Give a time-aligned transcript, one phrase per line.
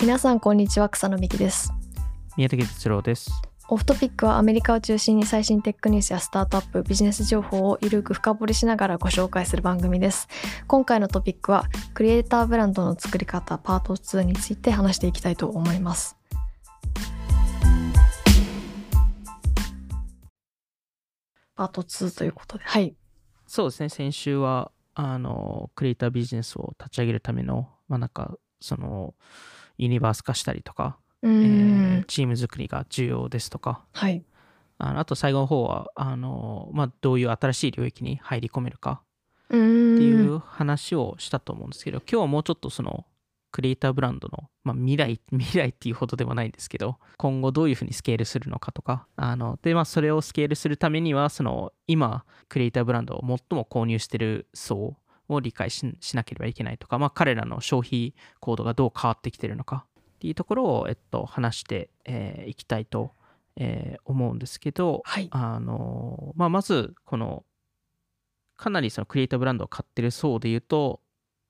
[0.00, 1.72] 皆さんこんにちは草野美希です。
[2.36, 3.32] 宮崎哲郎です。
[3.68, 10.28] オフトピックはアメリカを中心に最新テックニュースやスタートアップビジネス情報をゆるく深掘りしながらご紹介する番組です。
[10.68, 11.64] 今回のトピックは
[11.94, 16.16] クリエイターブランドの作り方パート2について話していきたいと思います。
[21.56, 22.94] パート2ということではい。
[23.48, 29.14] そうですね、先週は、あの、クリエイタービジネスを立ち上げるための、まあなんか、その、
[29.78, 31.30] ユニバース化したりとか、えん。
[32.00, 34.22] ーチーム作りが重要ですとか、はい。
[34.78, 39.02] あのあと最後の方は、あの、まあどういう新しい領域に入り込めるか。
[39.48, 43.06] っていう話をしたと思うんですけど、今日はもうちょっとその、
[43.50, 54.96] クリエイターブランドの、まあ、未来、 未来っていうほどでもないんですけど、今後どういうふうにスケールするのかとか、あの、で、まあ、それをスケールするためには、その、今、クリエイターブランドを最も購入してる層
[55.28, 59.86] を理解ししなければいけないとか、まあ、彼らの消費行動がどう変わってきてるのか
[60.18, 63.12] っていうところを、えっと、話してい、えーいきたいと、
[63.56, 65.28] えー思うんですけど、はい。
[65.30, 67.44] あの、まあ、まず、この、
[68.56, 71.00] かなりそのクリエイターブランドを買ってる層で言うと、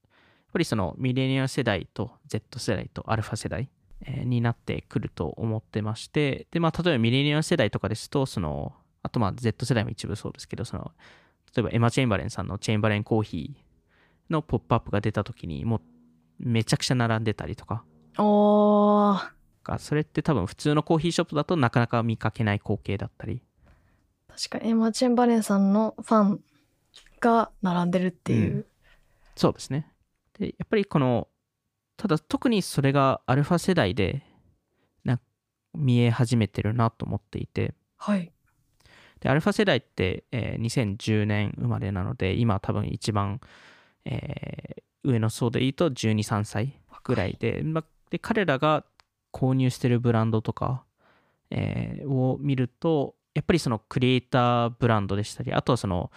[0.04, 3.70] やっぱりそのミレニアル世代と Z 世代とアルファ世代、
[4.02, 10.92] えーになってくると思ってまして、で、まあ、例えばミレニアル世代とかですと、その、あとまあ Z 世代も一部そうですけど、その、
[11.56, 13.67] 例えばエマ・チェンバレンさんのチェンバレンコーヒー
[14.30, 15.80] のポップアップが出た時に、もう
[16.38, 17.84] めちゃくちゃ並んでたりとか、
[18.18, 19.16] お
[19.78, 23.42] それって多分普通のコーヒーショップだとなかなか見かけない光景だったり、
[24.28, 24.70] 確かに。
[24.70, 26.40] エマ・チェンバレンさんのファン
[27.20, 28.66] が並んでるっていう、
[29.36, 29.92] そうですね。
[30.38, 31.28] で、やっぱりこの、
[31.96, 34.22] ただ特にそれがアルファ世代で
[35.04, 35.20] な
[35.74, 38.32] 見え始めてるなと思っていて、はい。
[39.20, 43.40] で、アルファ世代って、えー2010年生まれなので、今多分一番、
[44.08, 48.84] えー上の層で言うと12、3歳ぐらいで、まで彼らが
[49.32, 50.84] 購入してるブランドとか、
[51.50, 56.10] えーを見ると、やっぱりそのクリエイターブランドでしたり、あとはその、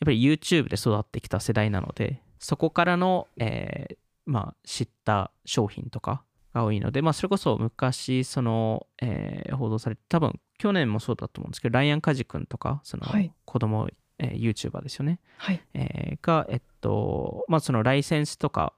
[0.00, 3.96] やっぱり YouTube で育ってきた世代なので、そこからの、えー
[4.26, 13.32] まあ、知った商品とかが多いので、まあ、それこそ昔、その、えー報道されて、多分去年もそうだと思うんですけど、ライアン・カジ君とか、そのはい。
[13.44, 13.88] 子供、
[14.18, 15.20] えー YouTuber ですよね。
[15.38, 15.60] はい。
[15.74, 18.72] えーが、えっと、まあ、そのライセンスとか、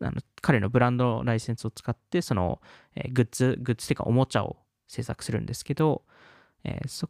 [0.00, 2.60] あの彼のブランドのライセンスを使って、その、
[2.94, 4.56] えーグッズ、グッズっていうかおもちゃを
[4.88, 6.02] 制作するんですけど、
[6.64, 7.08] えーそ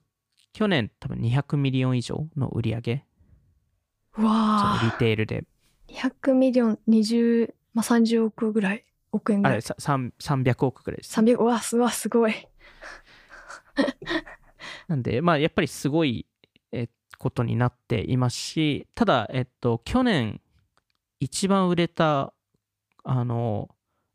[0.53, 3.05] 去年多分200 million 以上の売り上げ、
[4.19, 5.44] うわ retail で、
[5.88, 11.12] 200 million 20、まあ、30億ぐらい億円ぐあれ、らいさ3 300億ぐらいです。
[11.12, 12.34] 300うわすごい
[14.88, 16.36] なんで、まあ、やっぱりすごい、えー
[17.19, 20.41] ことになっていますし、ただ、えっと、去年、
[21.21, 22.32] 一番売れた、
[23.04, 23.71] あの、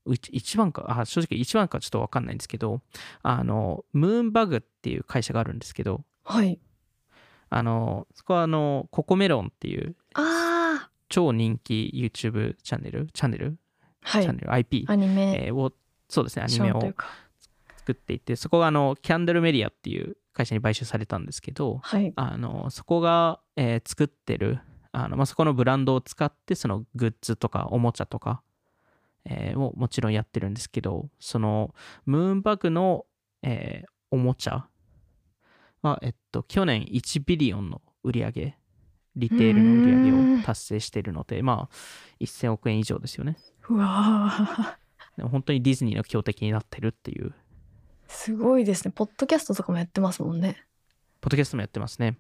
[0.06, 2.82] うち一番か、あ正直一番かちょっとわかんないんですけど、
[3.22, 6.60] あの、ムーンバグっていう会社があるんですけど、はい。
[7.50, 10.90] あの、そこはあの、ココメロンっていうあー。
[11.10, 13.58] 超人気 YouTube チャンネル、チャンネル、
[14.02, 14.24] はい。
[14.24, 15.46] チャンネル、IP、アニメ。
[15.48, 15.74] えーを、
[16.08, 16.82] そうですね、アニメを
[17.78, 22.14] 作っていて、そこがあの、キャンドルメディアっていう会社に買収されたんですけど、はい。
[22.16, 24.60] あのそこが、えー作ってる
[24.92, 28.42] あの、まあ、そこのブランドを使ってそのグッズとかおもちゃとか、
[29.26, 31.74] えーをもちろんやってるんですけどその
[32.06, 33.06] ムーンバグの、
[33.44, 34.68] えーおもちゃ
[35.82, 38.58] は、えっと、去年1ビリオンの売り上げ
[39.16, 41.76] リテールの売り上げを達成しているのでまあ
[42.20, 43.38] 1000億円以上ですよね。
[43.70, 44.76] うわー。
[45.18, 47.34] でも本当にディズニーの強敵になってるっていう
[48.12, 50.64] すごいですねポッドキャストとかもやってますもんね
[51.22, 52.18] ポッドキャストもやってますね。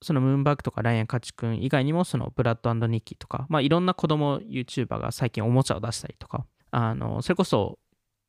[0.00, 7.78] そのムーンバーグとかライアン・カチ君以外にも、そのブラッドニッキーとか、まあいろんな子供 YouTuber が最近おもちゃを出したりとか、あの、それこそ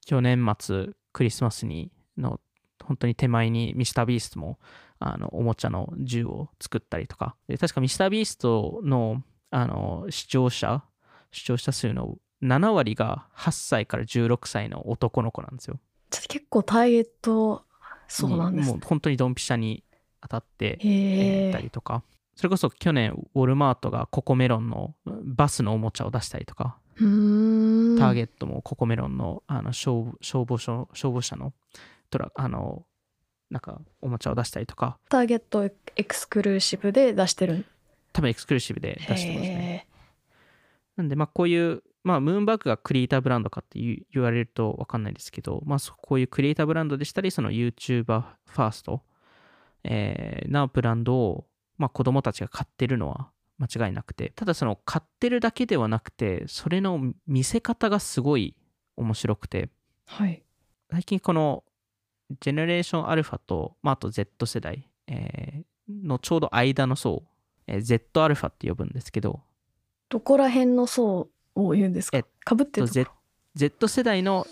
[0.05, 2.39] 去年末クリスマスにの
[2.83, 4.57] 本当に手前にミスタービーストも
[4.99, 9.21] あのおもちゃの銃を作ったりとか、で確かミスタービーストの
[9.51, 10.83] あの視聴者、
[11.31, 15.79] 視聴者数の7割が8歳から16歳の男の子なんですよ。
[16.09, 17.63] 結構ターゲット
[18.07, 18.67] そうなんです。
[18.67, 19.83] ねもう本当にドンピシャに
[20.21, 22.03] 当たって、へえーたえりとか、
[22.35, 31.53] それこそ去年、ウォルマートがココメロンのバスのおもちゃを出したりとか、ターゲットもココメロンのあの消消防署消防車の
[32.09, 32.85] トラあの
[33.49, 37.65] なんかおもちゃを出したりとか、ターゲットエクスクルーシブで出してる。
[38.13, 39.87] 多分エクスクルーシブで出してますね。
[39.89, 39.95] へ
[40.95, 49.01] なんで、まあ、こういう、まあ、ムーンバッグがクリエイターブランドかって言われると分かんないですけど、まあ、そこういうクリエイターブランドでしたり、その YouTuber ファースト、
[49.83, 51.47] えーなブランドを、
[51.79, 58.55] まあ、子供たちが買ってるのは間違いなくて、ただその買ってるだけではなくて、それの見せ方がすごい
[58.97, 59.69] 面白くて、
[60.05, 60.43] はい。
[60.91, 61.63] 最近この
[62.39, 67.23] ジェネレーションアルファと、まあ、あと Z 世代、えーのちょうど間の層、
[67.67, 69.41] えー Z アルファって呼ぶんですけど
[70.09, 72.17] どこら辺の層を言うんですか？
[72.17, 73.09] えっかぶってるとこ Z,
[73.55, 74.45] Z 世代の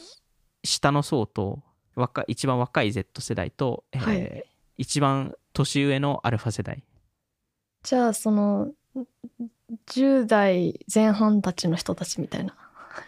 [0.63, 1.61] 下の層と
[1.95, 4.45] 若い一番若い Z 世代と、えーはい。
[4.77, 6.83] 一番年上のアルファ世代。
[7.83, 8.71] じゃあその
[9.91, 12.55] 10代前半たちの人たちみたいな。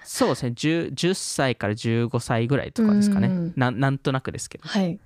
[0.03, 0.49] そうですね。
[0.49, 3.27] 10, 10歳から15歳ぐらいとかですかね。
[3.27, 4.67] うんなんとなくですけど。
[4.67, 4.99] はい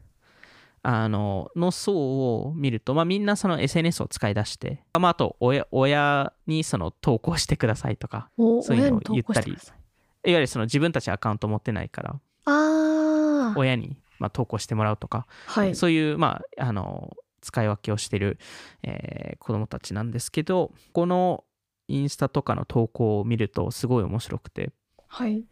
[0.81, 1.93] あのの層
[2.41, 10.29] を見ると、まあ、みんなその SNS を使い出して、まあ、あと親親にその投稿してくださいとかおそういうのを親に投稿してください。
[10.29, 15.75] いわゆるその自分たちアカウント持ってないからああ親にまあ投稿してもらうとか、はい。
[15.75, 18.37] そういう、まあ、あの使い分けをしてる、
[18.83, 21.43] えー子供たちなんですけどこの
[21.87, 24.71] インスタとかの投稿を見るとすごい面白くて。
[25.07, 25.43] はい。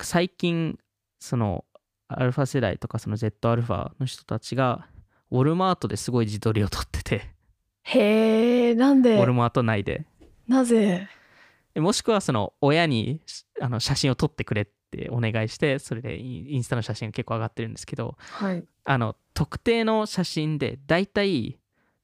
[0.00, 0.78] 最近
[1.18, 1.64] その
[2.18, 4.86] アルファ世代とかその Z アルファの人たちが
[5.30, 7.30] ウォルマートですごい自撮りを撮ってて。
[7.84, 9.16] へえなんで？
[9.16, 10.06] ウォルマート内で。
[10.46, 11.08] なぜ？
[11.74, 13.20] でもしくはその親に
[13.60, 18.64] あの写真を撮ってくれってお願いしてそれでインスタの写真が結構上がってるんですけどはい。
[18.84, 21.58] あの特定の写真でだいたい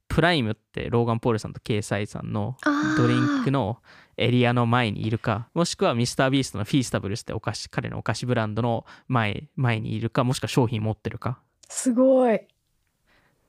[0.09, 2.57] プライムってローガン・ポールさんとケイサイさんの
[2.97, 3.83] ドリンクの
[4.19, 11.41] エリアの前にいるかもしくはミスタービーストのフィースタブルスってお菓子彼のお菓子ブランドの前前にいるかもしくは商品持ってるか。
[11.69, 12.41] すごい。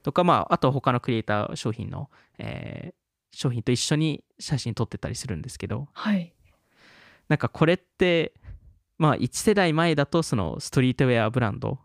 [0.04, 3.00] とかまああと他のクリエイター商品の、えー
[3.32, 5.88] 商品と一緒に写真撮ってたりするんですけど。
[5.94, 6.34] はい。
[7.28, 8.34] なんかこれって
[8.98, 11.80] まあ1世代前だとそのストリートウェアブランド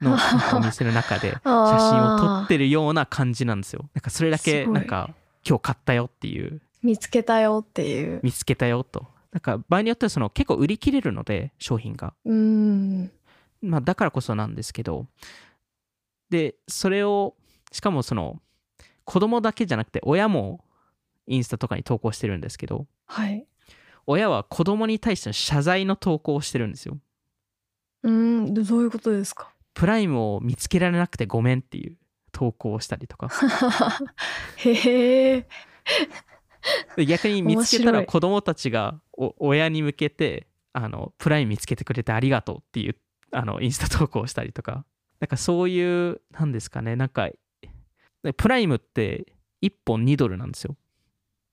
[0.00, 0.16] の
[0.56, 3.88] お店の中で写真を撮ってるような感じなんですよ。
[3.94, 5.10] なんかそれだけなんか
[5.46, 8.20] 今日買ったよっていう見つけたよっていう。
[8.22, 9.06] 見つけたよと。
[9.32, 12.14] なんか場合によってはその結構売り切れるので商品が。
[12.24, 13.10] うーん。
[13.62, 15.06] まあだからこそなんですけど。
[16.30, 17.34] でそれを
[17.72, 18.40] しかもその
[19.04, 20.64] 子供だけじゃなくて親も
[21.26, 22.86] インスタとかに投稿してるんですけど。
[23.06, 23.46] はい。
[24.06, 26.98] 親は子供に対しての謝罪の投稿をしてるんですよ。
[28.02, 28.12] うー
[28.50, 28.54] ん。
[28.54, 29.52] でどういうことですか？
[29.74, 31.96] プライムを見つけられなくてごめんっていう
[32.32, 33.28] 投稿をしたりとか。
[34.56, 35.46] へえで
[37.06, 42.96] 逆に見つけたら子供たちがお親に向けてあのプライム見つけてくれてありがとうっていう
[43.32, 44.84] あのインスタ投稿をしたりとか。
[45.20, 46.96] なんかそういうなんですかね。
[46.96, 47.30] なんか
[48.22, 50.76] でプライムって1本2ドルなんですよ。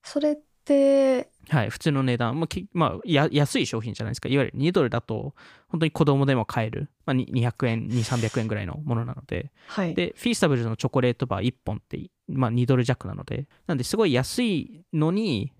[0.02, 0.36] それっ
[0.68, 1.30] て。
[1.48, 4.28] はい普通の値段、まあきまあ、や安い商品じゃないですか。
[4.28, 5.34] いわゆる2ドルだと
[5.68, 9.50] 本当に子供でも買える、まあ、に200円2300円ぐらいのものなので。
[9.66, 9.94] はい。
[9.94, 11.98] でフィースタブルズのチョコレートバー1本って、
[12.28, 13.46] まあ、2ドル弱なので。
[13.66, 15.52] なんですごい安いのに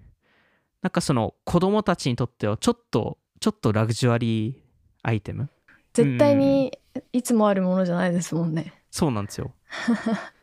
[0.83, 4.57] なんかその子供たちにとってはちょっとちょっとラグジュアリー
[5.03, 5.49] アイテム？
[5.95, 6.79] 絶対に
[7.13, 8.75] いつもあるものじゃないですもんね。
[8.91, 9.55] そうなんですよ。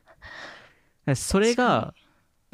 [1.15, 1.93] それが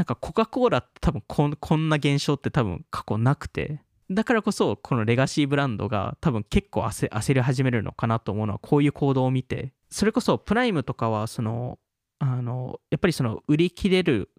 [0.01, 3.83] なんかコカ・コーラって多分こんこんな現象って多分過去なくて。
[4.09, 9.73] だからこそこのレガシーブランドが多分結構焦焦り始めるのかなと思うのはこういう行動を見て。
[9.91, 11.77] それこそプライムとかはその
[12.17, 14.31] あのやっぱりその売り切れる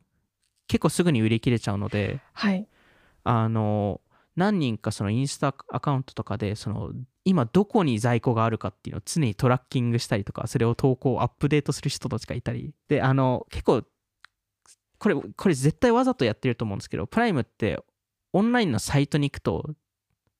[0.66, 2.20] 結構すぐに売り切れちゃうので。
[2.32, 2.66] はい。
[3.22, 4.00] あの
[4.34, 6.90] 何人かそのインスタアカウントとかでその
[7.24, 12.74] 今どこに在庫があるかっていうのを常にトラッキングしたりとかそれを投稿アップデートする人たちがいたり。
[12.88, 13.84] であの結構
[15.02, 17.82] これこれ絶対わざとやってると思うんですけどプライムって
[18.32, 19.68] オンラインのサイトに行くと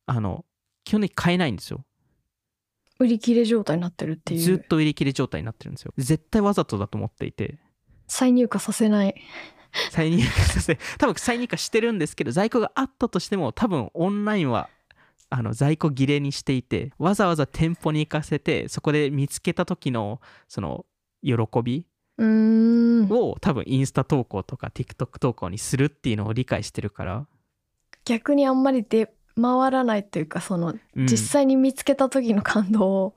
[0.06, 0.44] あの
[0.84, 1.84] 基本的に買えないんですよ。
[3.00, 4.40] 売り切れ状態になってるっていう。
[4.40, 5.92] ずっと売り切れ状態になってるんですよ。
[5.98, 7.58] 絶対わざとだと思っていて。
[8.06, 9.16] 再入荷させない。
[9.90, 14.68] 再入荷させ 多分再入荷してるんですけど在庫があったとしても多分オンラインは
[15.28, 20.84] あの在庫切れにしていてわざわざ店舗に行かせてそこで見つけた時のその
[21.22, 21.32] 喜
[21.64, 21.86] び
[22.22, 27.26] を多分インスタ投稿とか TikTok 投稿にするっていうのを理解してるから、
[28.04, 31.06] 逆にあんまり出回らないというかそのうん。
[31.06, 33.14] 実際に見つけた時の感動を。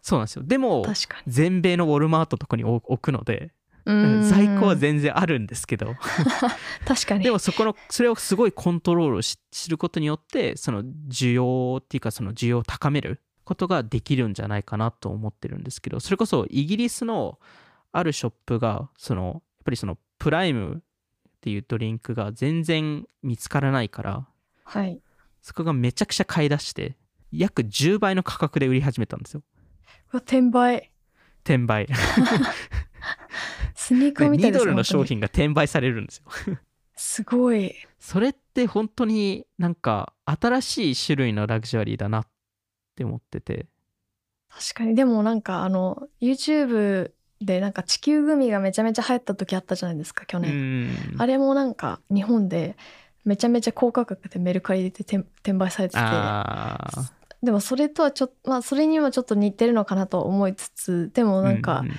[0.00, 0.42] そうなんですよ。
[0.44, 1.32] でも確かに。
[1.32, 3.52] 全米のウォルマートとかに置置くので
[3.84, 5.94] 在庫は全然あるんですけど。
[6.86, 7.24] 確かに。
[7.24, 17.38] でもそこのそれをすごいコントロールしすることによってその需要っていうかその需要を高めることができるんじゃないかなと思ってるんですけどそれこそイギリスの
[17.92, 20.80] あるショップがそのやっぱりそのプライムっ
[21.40, 24.26] ていうドリンクが全然見つからないから
[24.64, 25.00] はい。
[25.40, 26.96] そこがめちゃくちゃ買い出して
[27.32, 29.42] 約10倍の価格で売り始めたんですよ。
[30.12, 30.92] うわ転売。
[31.44, 31.88] 転売。
[33.74, 36.58] スニーカーみたい2ですドルの商品が転売されるんですよ。
[36.94, 37.74] すごい。
[37.98, 42.26] それって本当になんか新しい種類のラグジュアリーだなっ
[42.94, 43.66] て思ってて。
[44.48, 44.94] 確かに。
[44.94, 47.10] でもなんかあの YouTube
[47.44, 51.16] でなんか地球グミがめちゃめちゃ流行った時あったじゃないですか去う年、ん。
[51.18, 52.76] あれもなんか日本で
[53.24, 56.00] めちゃめちゃ高価格でメルカリで転転売されてて。
[57.42, 61.90] でもそれとはちょっとまあそれにはちょっと似てるのかなと思いつつでもなんかうう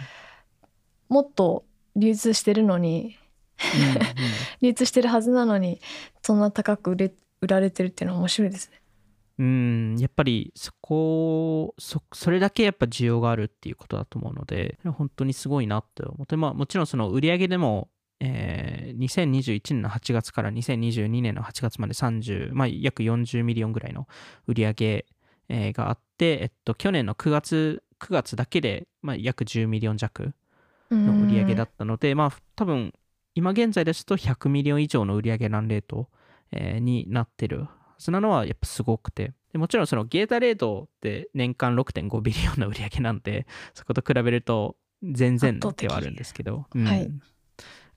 [1.10, 1.66] もっと
[1.98, 3.18] 流通してるのに
[4.62, 5.82] 流通してるはずなのに
[6.22, 8.82] そんな高く売れ売られてるっていうのは面白いですね。
[9.40, 24.08] うん、やっぱりそこそ、それだけやっぱ需要があるっていうことだと思うので、本当にすごいなって思って、まあもちろんその売り上げでも、えー2021年の8月から2022年の8月まで30、まあ約40 million ぐらいの
[24.46, 25.06] 売り上げ、
[25.50, 30.34] えーがあって、えっと、去年の9月、9月だけで、まあ、約10 million 弱
[30.92, 32.94] の売り上げだったので、まあ多分
[33.34, 36.08] 今現在ですと100 million 以上の売り上げ run rate、
[36.52, 37.68] えーになってる
[38.12, 39.34] なのはやっぱすごくて。
[39.52, 43.46] でもちろんそのゲータレードって年間6.5 billion の売り上げなんで
[43.76, 47.12] そこと比べると全然ではあるんですけど、はい。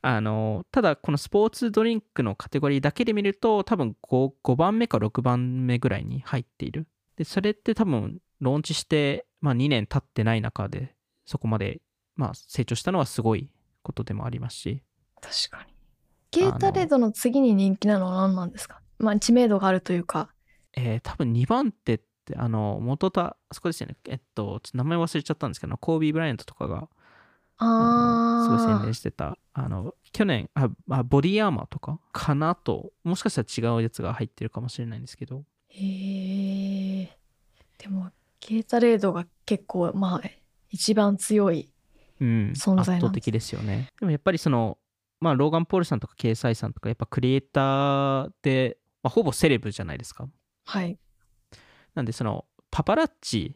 [0.02, 6.86] あのただこのスポーツドリンクのカテゴリーだけで見ると多分 5, 5番目か6番目ぐらいに入っている。
[7.16, 10.94] でそれって多分ローンチして、まあ、2年経ってない中で
[11.24, 11.80] そこまで、
[12.14, 13.50] まあ、成長したのはすごい
[13.82, 14.82] ことでもありますし。
[15.20, 15.72] 確かに。
[16.30, 18.82] ゲータレードの次に人気なのは何なんですか？
[18.98, 20.30] まあ知名度があるというか。
[20.74, 26.88] えー多分2番手ってあの元田あそこですよねえっと名前忘れちゃったんですけどコービー・ブライアントとかが
[27.56, 35.40] あのすごい宣あ伝してたあの去年ああボディアーマーとかかなともしかしたら違うやつが入ってるかもしれないんですけどあ。
[35.68, 37.18] へえ。
[37.78, 38.10] でも
[38.40, 40.30] ゲータレードが結構まあ
[40.70, 41.70] 一番強い。
[42.20, 43.88] うん、存在なんです圧倒的ですよね。
[44.00, 44.78] でもやっぱりその、
[45.20, 50.28] まあ、ローガン・ポールさんとかケイサイさんとか、やっぱクリエイターで、まあ、ほぼセレブじゃないですか。
[50.64, 50.98] はい。
[51.94, 53.54] なんで、その、パパラッチ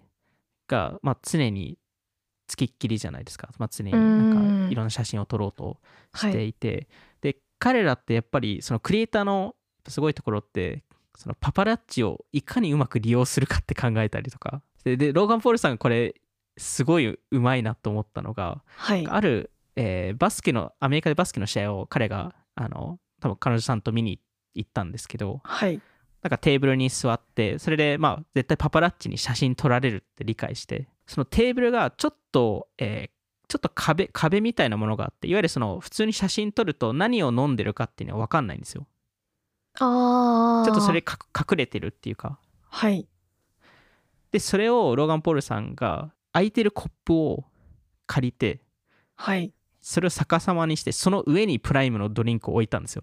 [0.69, 1.77] が、まあ、常に
[2.47, 3.51] つきっきりじゃないですか。
[3.59, 5.81] まあ、常になんうんかいろんな写真を撮ろうと
[6.15, 6.89] していて、
[7.21, 9.57] で、彼らってやっぱり、そのクリエイターの
[9.89, 10.85] すごいところって、
[11.17, 14.63] そのパパラッチをいかにうまく利用するかって考えたりとか。
[14.85, 16.15] で、でローガン・ポールさんがこれ、
[16.59, 19.05] すごいうまいなと思ったのが、はい。
[19.05, 24.23] ある、えーバスケのアメリカでバスケの試合を彼があの多分彼女さんと見に行っ
[24.65, 25.81] たんですけどはい。
[26.23, 38.87] なんかテーブルに座ってそれでまあ絶対パパラッチに写真撮られるって理解してそのテーブルがちょっと、えーちょっと壁壁みたいなものがあっていわゆるその普通に写真撮ると何を飲んでるかっていうのは分かんないんですよ
[39.81, 40.65] ああ。
[40.65, 42.39] ちょっとそれか隠れてるっていうか
[42.69, 43.09] はい。
[44.31, 47.45] でそれをローガン・ポールさんが空いてるコップを
[48.07, 48.61] 借りて
[49.17, 49.53] はい。
[49.81, 53.03] それを逆さまにしてその上にプライムのドリンクを置いたんですよ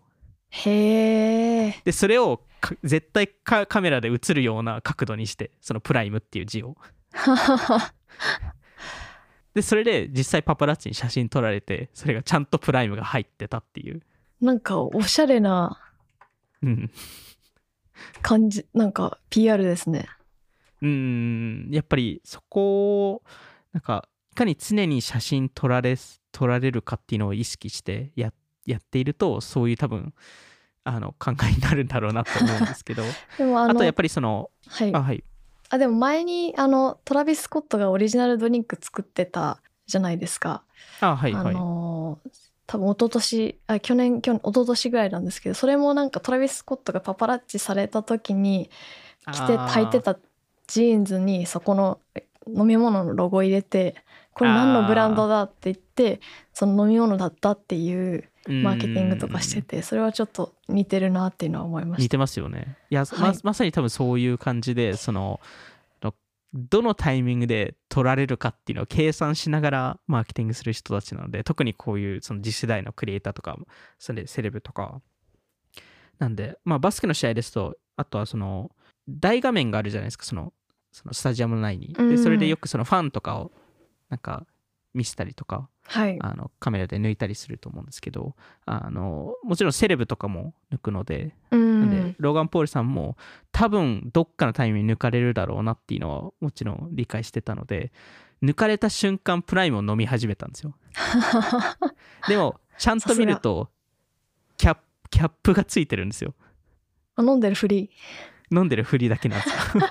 [0.49, 1.81] へえ。
[1.83, 6.77] でそれをか絶対カカメラで映るような角度にしてそのプライムっていう字を
[9.53, 14.01] でそれで実際パパラッチに写真撮られてそれがちゃんとプライムが入ってたっていう、
[14.39, 15.79] なんかおしゃれな
[16.61, 16.91] うん、
[18.21, 20.07] 感じ、なんか PR ですね。
[20.81, 23.23] うんやっぱりそこを
[23.73, 25.95] なんかいかに常に写真撮られ
[26.31, 28.31] 撮られるかっていうのを意識してや
[28.67, 30.13] やっているとそういう多分
[30.83, 33.03] あの考えになるんだろうなと思うんですけど
[33.37, 35.01] でもあとやっぱりそのはいあ。
[35.01, 35.23] はい
[35.69, 40.63] あ、でも前にあのトラビス・スコットがオリジナルドリンク作ってたじゃないですか。
[41.01, 41.55] ああはいはい
[42.67, 48.69] 多分一昨年あ去年去年一昨年ぐらいなんですけどそれもなんかトラビス・スコットがパパラッチされた時に
[49.31, 50.17] 着て履いてた
[50.67, 51.99] ジーンズにそこの
[52.47, 53.95] 飲み物のロゴ入れて
[54.33, 56.19] これ何のブランドだって言って
[56.53, 62.17] その飲み物だったっていうマーケティングとかしててそれはちょっと似てるなっていうのは思いましてた。
[62.17, 62.77] 似ますよね。
[62.89, 65.39] いや、はいままさに多分そういう感じでその
[66.01, 66.13] の
[66.53, 73.57] どのタイミングで取られるかっていうのを計算しながらマーケティングする人たちなので特にこういうその次世代のクリエイターとか
[73.99, 75.01] それセレブとか
[76.19, 78.71] なんで、まあ、バスケの試合ですとあとはその
[79.09, 80.53] 大画面があるじゃないですかその
[80.91, 81.95] そのスタジアムの内に。
[81.97, 83.51] うんでそれでよくそのファンとかを
[84.09, 84.45] なんか
[84.93, 86.17] 見せたりとかはい。
[86.21, 92.15] あのカメラで抜いたりすると思うんですけどあのもちろんセレブとかも抜くのでうなんでん。
[92.19, 93.17] ローガン・ポールさんも
[93.51, 97.91] 多分どっかのタイミングに抜かれるだろうなっていうのはもちろん理解してたので
[98.43, 100.75] 抜かれた瞬間プライムを飲み始めたんですよ
[102.27, 103.69] でもちゃんと見ると
[104.57, 106.35] キャップキャップがついてるんですよ
[107.15, 107.89] あ飲んでるふり。
[108.51, 109.83] 飲んでるふりだけなんですよ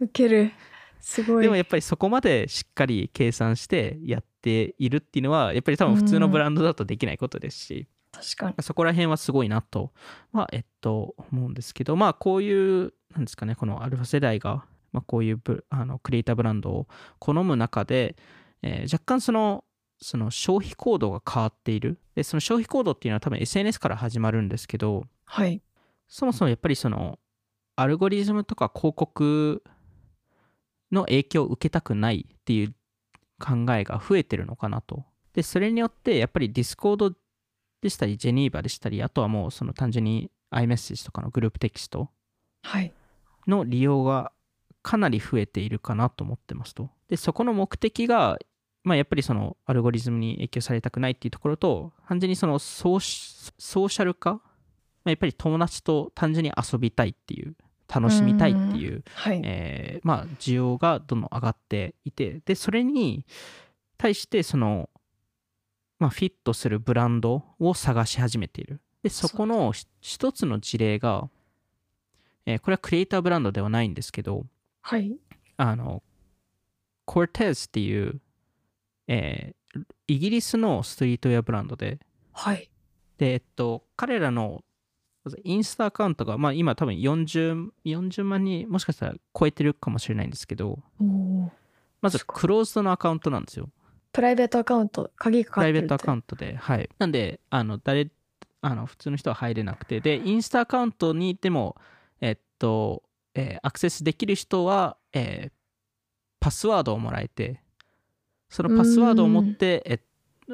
[0.00, 0.52] ウケる。
[1.00, 1.42] すごい。
[1.42, 8.54] でもやっぱりそこまでしっかり計算してやっているっていうのはやっぱり多分普通のブランドだとできないことですし、確かに。
[8.62, 9.92] そこら辺はすごいなと
[10.32, 18.16] は、えっと、思うんですけど、まあ、こういう、なんですかね、このアルファ世代がまあ、こういうブあのクリエイターブランドを好む中で、
[18.62, 19.64] えー若干その
[20.02, 25.60] その消費行動が変わっているでその消費行動っていうのは多分 SNS から始まるんですけどはい。
[26.08, 27.18] そもそもやっぱりその
[27.76, 29.62] アルゴリズムとか広告
[30.90, 32.74] の影響を受けたくないっていう
[33.40, 35.04] 考えが増えてるのかなと。
[35.32, 37.12] で、それによってやっぱりディスコード
[37.80, 42.10] でしたり、ジェニーバでしたり、あとはもうその単純に iMessage とかのグループテキスト
[42.62, 42.92] はい。
[43.46, 44.32] の利用が
[44.82, 46.90] かなり増えているかなと思ってますと。
[47.08, 48.38] で、そこの目的が、
[48.82, 54.40] まあ、やっぱりそのアルゴリズムに影響されたくないっていうところと、単純にそのソーシソーシャル化、ま
[55.06, 57.54] あ、やっぱり友達と単純に遊びたいっていう、
[57.92, 59.40] 楽しみたいっていう、はい。
[59.44, 63.24] えーまあ、需要がどんどん上がっていて、で、それに
[63.98, 64.88] 対して、その、
[65.98, 68.80] まあ、フィットするブランドを探し始めている。
[69.02, 71.28] で、そこのひ一つの事例が、
[72.46, 74.46] えーこれはクリエイターブランドではないんですけど、
[74.82, 75.16] はい。
[75.56, 76.02] あの、
[77.04, 78.20] コルテーズっていう、
[79.08, 79.60] えー
[80.08, 82.00] イギリスのストリートウェアブランドで、
[82.32, 82.68] はい。
[83.18, 84.64] で、えっと、彼らの
[85.44, 90.78] インスタアカウントが、まあ今多分40、40万人もしかしたら超えてるかもしれないんですけど。
[92.00, 93.68] まずクローズドのアカウントなんですよ。
[94.12, 96.56] プライベートアカウント、鍵かプライベートアカウンントで。
[96.56, 96.88] はい。
[96.98, 98.10] なんで、あの、誰、
[98.62, 101.76] あの、普通の人は入れなくて、で、インスタアカウントにでも、
[102.20, 103.02] えっと、
[103.34, 105.52] えーアクセスできる人は、えー
[106.40, 107.60] パスワードをもらえて、
[108.48, 110.00] そのパスワードを持って、え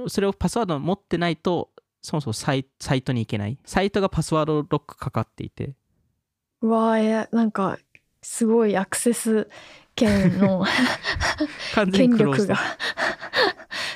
[0.09, 1.71] それをパスワードを持ってないと、
[2.07, 3.59] そもそもサイサイトに行けない。
[3.65, 5.75] サイトがパスワードロックかかっていて、
[6.63, 7.79] うわーえなんか、
[8.23, 9.49] すごいアクセス
[9.97, 10.65] 権の
[11.93, 12.57] 権力が。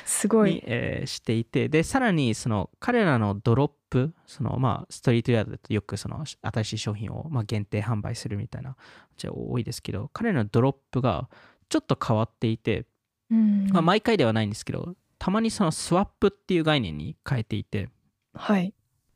[0.05, 1.69] すごにい。、えーしていて。
[1.69, 8.75] でさらにその彼らのドロップそのまあストリートウェアだとよくその新しい商品をまあ限定販売するみたいな
[9.15, 11.29] じゃ多いですけど彼らのドロップが
[11.69, 12.85] ちょっと変わっていて、
[13.29, 13.69] うん。
[13.71, 17.89] まあ、毎回ではないんですけどたまにそのスワップっていう概念に変えていて
[18.33, 18.73] はい。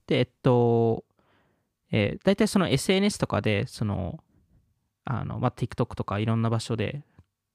[0.07, 1.03] でえっと、
[1.91, 4.19] えー、大体その SNS とかでその
[5.03, 7.03] あの、まあ、TikTok とかいろんな場所で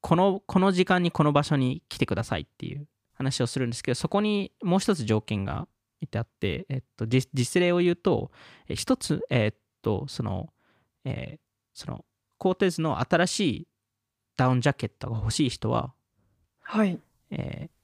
[0.01, 5.67] このこの時間にこの場所に来てくださいっていう話をするんですけどそこにもう一つ条件が
[6.01, 8.31] いてあって、えっと、実実例を言うと
[8.67, 10.49] え一つ、えっとその、
[11.05, 11.39] えー
[11.73, 12.03] その
[12.37, 13.67] コーテーズの新しい
[14.35, 15.93] ダウンジャケットが欲しい人は、
[16.61, 16.99] はい。
[17.29, 17.81] えー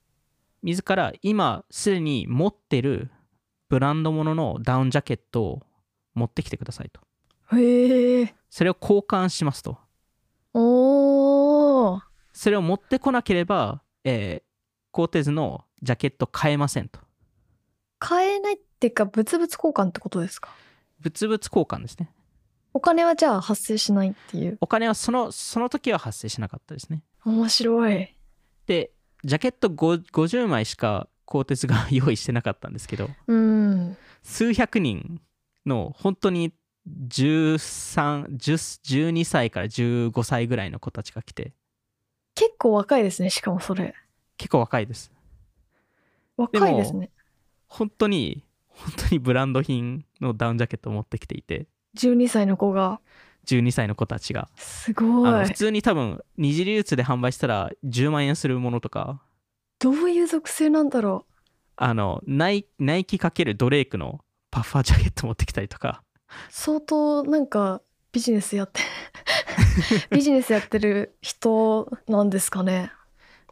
[0.63, 3.09] 自ら今すでに持ってる
[3.69, 5.63] ブランドもののダウンジャケットを
[6.13, 7.01] 持ってきてくださいと。
[7.57, 8.35] へえ。
[8.49, 9.77] それを交換しますと。
[10.53, 12.01] おお。
[12.33, 14.47] それを持ってこなければ、えー
[14.91, 16.99] コーテーズのジャケット買えませんと。
[17.99, 20.49] 買えないっていうか、物々交換ってことですか？
[21.03, 22.09] 物々交換ですね。
[22.73, 24.57] お金はじゃあ発生しないっていう。
[24.59, 27.03] お金はそのその時は発生しなかったですね。
[27.25, 28.15] 面白い。
[28.65, 28.91] で、
[29.23, 33.97] ジャケット5 50枚しかコーテーズが用意してなかったんですけど、うん。
[34.23, 35.21] 数百人
[35.65, 36.53] の本当に
[37.09, 41.53] 13、10 12歳から15歳ぐらいの子たちが来て、
[42.33, 43.93] 結構若いですね、しかもそれ。
[44.37, 45.11] 結構若いです。
[46.37, 47.11] 若いですね。
[47.67, 53.01] 本当に、本当にブランド品のダウンジャケットを持ってきていて、12歳の子が。
[53.47, 54.49] 12歳の子たちが。
[54.55, 55.53] すごい普。
[55.53, 59.21] 通に多分、二次流通で販売したら10万円するものとか、
[59.79, 61.25] どういう属性なんだろ
[61.75, 66.31] あの、ナイナイキ×ドレイクのパファージャケット持ってきたりとか、う。
[66.49, 68.81] 相当なんかビジネスやって、
[70.09, 72.91] ビジネスやってる人なんですかね？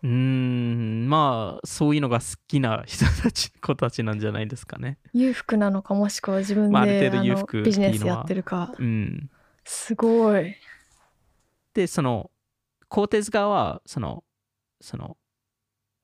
[0.02, 4.98] うーん、まあ、そういうのが好きな人たち、子たちなんじゃないですかね。
[5.14, 8.74] 裕福なのかもしくは自分で、まあある程度裕福ビジネスやってるか。
[8.78, 9.30] うん。
[9.64, 10.56] すごい。
[11.74, 12.32] で、その、
[12.88, 14.24] コーテーズ側は、その、
[14.82, 15.18] その、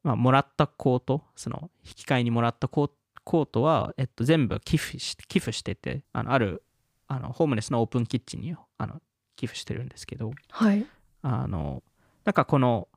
[0.04, 6.64] まあ、もらったコート、その、引き換えにもらったコートは、えっと、全部寄付し寄付してて、あの、ある、
[7.08, 9.02] あの、ホームレスのオープンキッチンに、あの、
[9.36, 10.86] 寄付してるんですけど、はい。
[11.22, 11.84] あの、
[12.26, 12.88] なんかこの、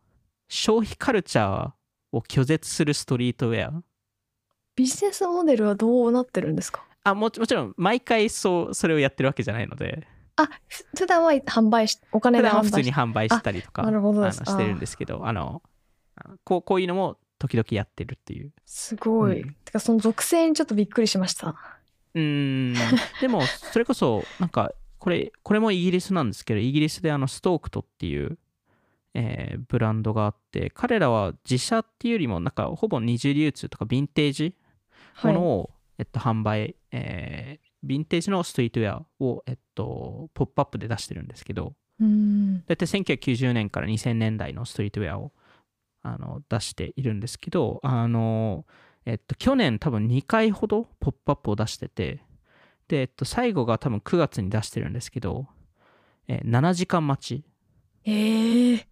[0.48, 1.72] 消費カルチャー
[2.12, 3.82] を拒絶するストリートウェア、
[4.76, 6.84] ビジネスモデルはどうなってるんですか？
[7.04, 10.06] あもちもちろん毎回そうそれをやってるわけじゃないので。
[10.36, 15.62] あ、ふ普段は販売し、お金普で販売し段は普通に販売したりとかあなるほどしてるんですけどあの
[16.44, 19.42] こうこういうのも時々やってるっていうすごい。
[19.42, 21.56] うんてか、その属性にちょっとびっくりしました。
[22.14, 22.74] うーん
[23.20, 28.38] でもそれこそなんかこれこれもイギリスなんですけどイギリスであのストークトっていう、
[29.14, 34.54] えーブランドがあって彼らは自社っていうよりもなんかほぼ二次流通とかヴィンテージ
[35.14, 35.34] はい。
[35.34, 45.32] ものを、えっと、販売、えーヴィンテージのストリートウェアを、えっと、ポップアップで出してるんですけど、ううん大体1990年から2000年代のストリートウェアを
[46.04, 48.66] あの出しているんですけど、あの、
[49.06, 52.20] えっと、去年多分2回ほどポップアップを出してて、
[52.88, 55.46] で、えっと、最後が多分9月に出してるんですけど、
[56.28, 57.44] えー7時間待ち。
[58.04, 58.86] ええ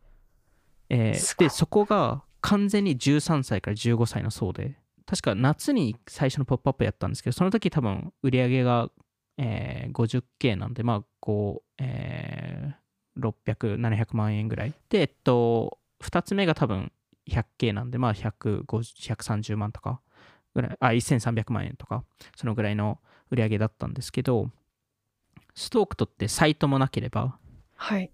[0.89, 8.91] えーで、そこが完全に13歳から15歳の層で、確か夏に最初のポップアップやったんですけど、その時多分売り上げが、
[9.37, 12.83] えー 50K なんで、まあ、こう、えー
[13.19, 14.73] 600、700万円ぐらい。
[14.89, 16.91] で、えっと、2つ目が多分
[17.29, 20.01] 100K なんで、まあ、150 130万とか
[20.55, 22.05] ぐらい、あ、1300万円とか、
[22.37, 22.99] そのぐらいの
[23.31, 24.51] 売り上げだったんですけど、
[25.55, 27.37] ストークトってサイトもなければ、
[27.77, 28.11] はい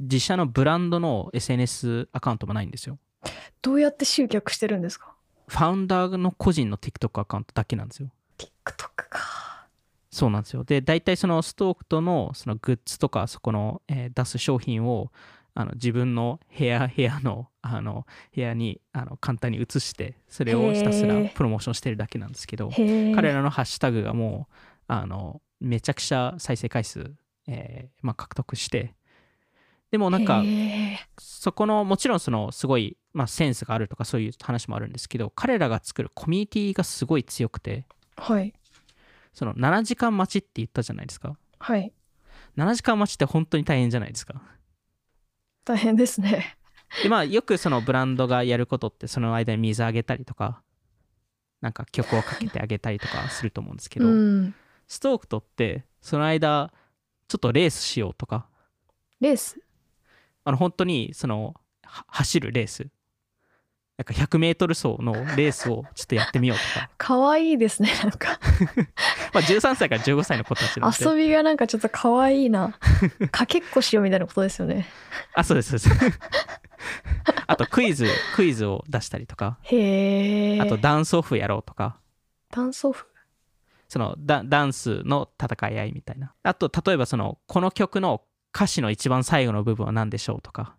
[0.00, 2.98] 自社のブランドの SNS アカウントもないんですよ。
[3.62, 5.14] どうやって集客してるんですか？
[5.46, 8.10] ファウンダーの個人の TikTok アカウントだけなんですよ。
[8.38, 9.68] TikTok か
[10.10, 10.64] そうなんですよ。
[10.64, 15.12] で、大体そのストークとのそのグッズとか、そこの、えー出す商品を
[15.54, 24.54] あの自分の部屋、部屋のあの部屋にあの簡単に移して、それをひたすらプロモーションしてるだけなんですけど、彼らのハッシュタグがもう、
[24.88, 27.14] あの、めちゃくちゃ再生回数、
[27.46, 28.94] えーまあ、獲得して、
[29.90, 30.42] でもなんか、
[31.18, 37.84] そこのもちろんそのすごい、まあ、センスがあるとかそういう話もあるんですけど彼らが作るコミュニティがすごい強くて
[38.16, 38.52] はい。
[39.32, 41.36] その7時間待ちって言ったじゃないですか。
[41.58, 41.92] はい。
[42.56, 44.40] 7時間待ちって本当に大変じゃないですか
[45.64, 46.56] 大変ですね。
[47.02, 50.62] でまあよくそのブランドがやることってその間に水あげたりとか
[51.60, 54.54] なんか曲をかけてあげたりとかすると思うんですけど、うん。
[54.86, 56.72] ストークトってその間
[57.26, 58.46] ちょっとレースしようとか。
[59.20, 59.58] レース？
[60.44, 62.88] あの本当にそのは走るレース
[63.96, 66.90] なんか 100m 走のレースをちょっとやってみようとか。
[66.98, 68.40] 可愛いですねなんか。
[69.32, 70.96] まあ、13歳から15歳の子たちなんで。
[71.00, 72.76] 遊びがなんかちょっと可愛いな。
[73.30, 74.88] かけっこしようみたいなことですよね。
[75.34, 76.18] あ、そうです、そうです。
[77.46, 81.98] あと、クイズ、クイズを出したりとか、へえあと、ダンスオフやろうとか、
[82.50, 83.06] ダンスオフ？
[83.88, 86.34] そのダダンスの戦い合いみたいな。
[86.42, 90.74] あと、例えば、その、この曲の歌詞の一番最後の部分は何でしょうとか。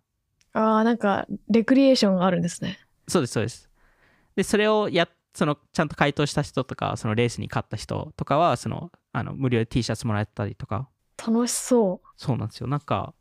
[0.52, 3.70] ああなんかレクリエーションがあるんですねそうです、そうです。
[4.34, 10.88] で、それをや、その、ちゃんと回答した人とか、そのレースに勝った人とかは、その、あの、無料で T シャツもらえたりとか、
[11.18, 12.66] 楽しそうそうなんですよ。
[12.66, 13.14] なんか、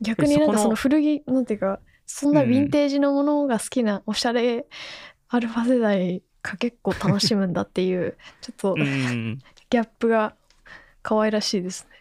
[0.00, 4.66] 逆になんかそこの古着なんていうかそんなヴィンテージのものが好きなおしゃれ
[5.28, 9.38] アルファ世代かけっこ楽しむんだっていう ちょっとうん。
[9.68, 10.36] ギャップが
[11.02, 11.96] 可愛らしいですね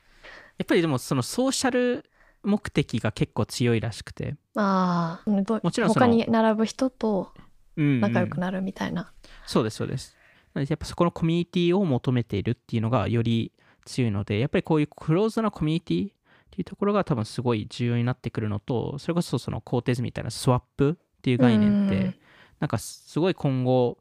[0.58, 2.06] やっぱりでも、そのソーシャル
[2.44, 7.32] 目的が結構強いらしくて、ああもちろん他に並ぶ人と
[7.78, 8.02] うんうん。
[8.02, 9.12] 仲良くなるみたいな、
[9.46, 10.16] そうですそうです。
[10.54, 13.52] なのでやっぱそこのコミュニティを求めているっていうのがより
[13.86, 16.12] 強いのでやっぱりこういうクローズドなコミュニティっ
[16.52, 22.16] ていうところが多分すごい重要になってくるのとそれこそそのコーテーズみたいなスワップっていう概念って、うん
[22.60, 23.98] なんかすごい今後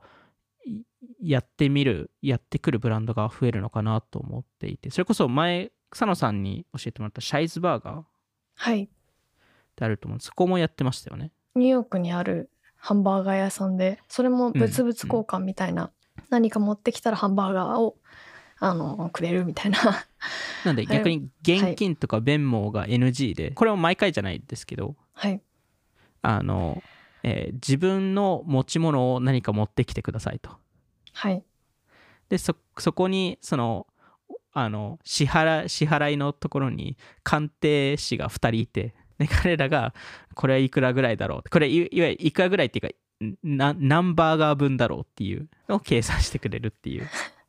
[0.65, 0.83] い
[1.21, 8.01] やってみるやってくるブランドが増えるのかなと思っていてそれこそ前草野さんに教えてもらったシャイズバーガー。
[8.01, 8.05] っ
[8.55, 8.89] はい
[9.75, 10.17] てあると思う。
[10.17, 11.33] んですそこもやってましたよね。
[11.55, 15.91] ニューヨークにあるハンバーガー屋さんでそれも物々交換みたいな、
[16.31, 17.97] 何か持ってきたらハンバーガーを
[18.59, 19.79] あのくれるみたいな。
[20.65, 25.41] なんで逆に現金とか弁網が NG で、これは毎回じゃないですけどはい。
[26.23, 26.83] あの、
[27.23, 30.51] えー自分の持ち物を何か持ってきてくださいと。
[31.13, 31.45] はい。
[32.29, 33.87] で、そ、そこに、その、
[34.53, 39.95] あの、支払い、支払いのところに鑑定士が2人いて、で、彼らが、
[40.35, 41.49] これはいくらぐらいだろう。
[41.49, 47.09] これい、いわゆるいくらぐらいっていうか、な何バーガー分だろうっていうのを計算してくれるっていう。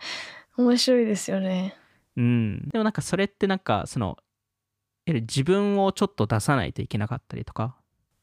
[0.57, 1.75] 面白いですよね
[2.15, 2.69] うん。
[2.69, 4.17] でもなんかそれってなんか、その、
[5.07, 7.75] 自分をちょっと出さないといけなかったりとか、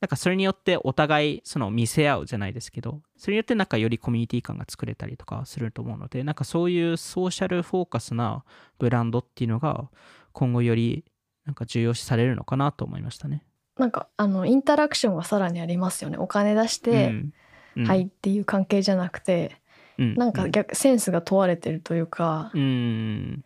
[0.03, 8.45] なんかそれによってお互いその見せ合うじゃないですけど、それによってなんかよりコミュニティ感が作れたりとかすると思うので、なんかそういうソーシャルフォーカスな
[8.81, 9.91] ブランドっていうのが
[10.33, 11.05] 今後より
[11.45, 13.45] なんか重要視されるのかなと思いましたね。
[13.79, 16.19] なんかあのインタラクションがさらにありますよね。
[16.19, 17.33] お金出して、うん
[17.77, 17.87] うん。
[17.87, 19.57] はいっていう関係じゃなくて、
[19.99, 23.45] うんなんか逆センスが問われてるというか、うん、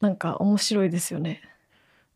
[0.00, 1.42] なんか面白いですよね。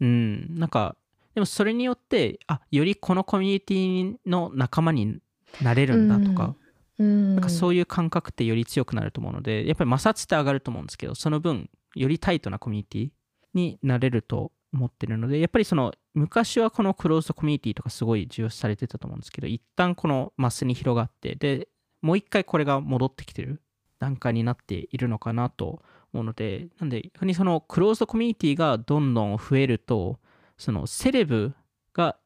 [0.00, 0.96] うん、なんか
[1.34, 5.18] でもそれによってあよりこのコミュニティの仲間に
[5.62, 6.54] なれるんだとか、
[6.98, 7.34] うん。
[7.36, 13.10] なんかそういう感覚ってより強くなると思うのでやっぱり摩擦って上がると思うんですけどその分よりタイトなコミュニティ
[13.54, 21.68] になれると思ってるのでやっぱりその昔はこのクローズドコミュニティとかすごい重要視されてたと思うんですけど一旦このマスに広がってで
[22.02, 23.62] もう一回これが戻ってきてる
[23.98, 30.18] 段階になっているのかなと思うのでなんで逆にそのクローズドコミュニティがどんどん増えると
[30.58, 31.54] そのセレブ
[31.94, 32.16] が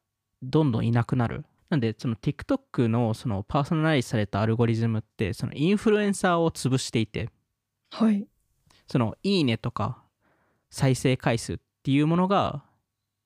[0.43, 1.45] どんどんいなくなる。
[1.69, 7.29] なんで、その TikTok のそのパーソナライズされたアルゴリズムって、そのインフルエンサーを潰していて、
[7.89, 8.27] はい。
[8.87, 10.03] そのいいねとか
[10.69, 12.63] 再生回数っていうものが、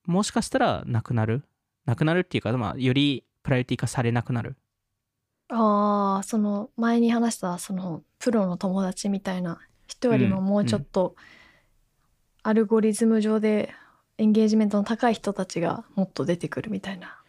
[0.06, 1.44] もしかしたらなくなる。
[1.84, 4.56] なくなるっていうか、まあ、よりプライオリティ化されなくなる。
[5.50, 11.16] ああ、その前に話したそのプロの友達みたいな人よりもうんもうちょっと
[12.42, 13.72] アルゴリズム上で
[14.18, 17.20] エンゲージメントの高い人たちがもっと出てくるみたいな。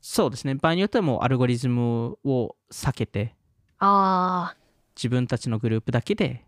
[0.00, 0.54] そうですね。
[0.54, 3.36] 場合によってはもうアルゴリズムを避けて、
[3.78, 4.56] ああ、
[4.96, 6.46] 自分たちのグループだけで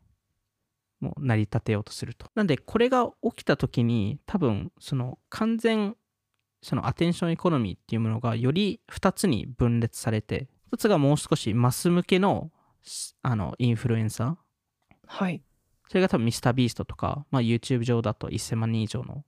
[1.02, 2.26] もう成り立てようとすると。
[2.34, 5.96] なんでこれが起きた時に多分その完全
[6.62, 12.52] そのアテンションエコノミーっていうものがより2つに分裂されて1つがもう少しマス向けの
[12.84, 14.36] すあのインフルエンサー
[15.06, 15.42] はい。
[15.88, 19.24] それが多分ミスタービーストとか、まあ、YouTube 上だと1000万人以上の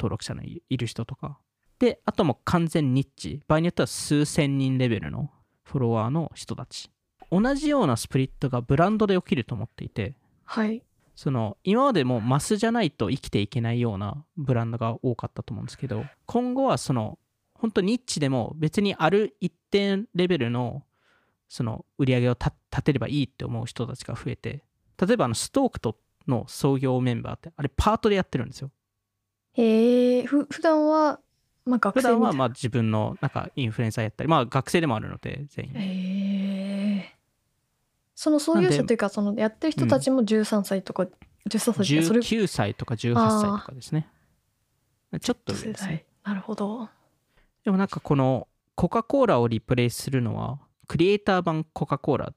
[0.00, 1.38] 登録者のいいる人とか
[1.78, 5.30] であともう完全ニッチ場合によっては数千人レベルの
[5.62, 6.90] フォロワーの人たち
[7.30, 10.14] 同じようなスプリットがブランドで起きると思っていて
[10.44, 10.82] はい。
[11.18, 17.18] その今までもマスじゃないと生きていけないようなブランドが多かったと思うんですけど今後はその
[17.54, 20.84] 本当ニッチでも別にある一定レベルの
[21.48, 24.62] その売り上げをた立てればいいって思う人たちが増えて
[24.96, 25.96] 例えばあのストークト
[26.28, 28.70] の創業メンバーってあれパートでやってるんですよ。
[29.54, 31.18] へえ、ふ普段は
[31.64, 35.72] まあ学普生みた段はいまあ自分のなんかインフルエンサーやったりまあ学生でもあるので全員。
[38.20, 41.04] その創業者というかそのやってる人たちも13歳とか、
[41.48, 44.08] 13歳とかそれ19歳とか18歳とかですね
[45.20, 46.32] ちょっと上世ですね代。
[46.32, 46.88] なるほど。
[47.64, 52.32] でもなんかこのコカ・コーラをリプレイするのはクリエイター版コカ・コーラ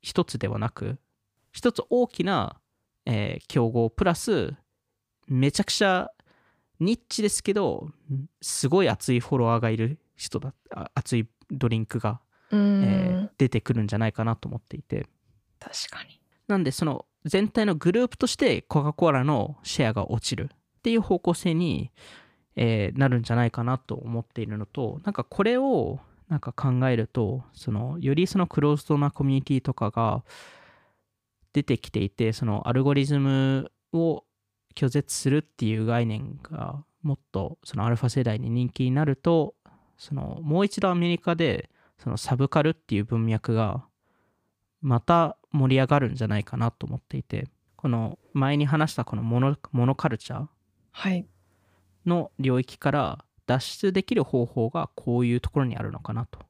[0.00, 0.96] 一つではなく
[1.50, 2.60] 一つ大きな、
[3.04, 4.54] えー競合プラス
[5.26, 6.08] めちゃくちゃ
[6.78, 7.88] ニッチですけど
[8.40, 12.20] すごい熱いフォロワーがいる人だあ熱いドリンクが、
[12.54, 15.06] えー出てくるんじゃないかなと思っていて
[15.58, 16.20] 確かに。
[16.46, 21.90] なんでその全体のグループとしてコカ・コーラのシェアが落ちるっていう方向性に、
[22.54, 30.24] えーなるんじゃないかなと思っているのとなんかこれをなんか考えるとそのよりそのクローズドなコミュニティとかが
[31.52, 34.24] 出てきていてそのアルゴリズムを
[34.74, 39.54] 拒絶するっていう概念がもっとそのアルファ世代に人気になると
[39.96, 41.70] そのもう一度アメリカで
[42.04, 43.82] そのサブカルっていう文脈が
[44.82, 50.46] また盛り上がるんじゃないかなと思っていてこの前に話したこのモノモノカルチャー
[50.92, 51.26] はい。
[52.04, 56.40] の領域から脱出できる方法がこういうところにあるのかなと。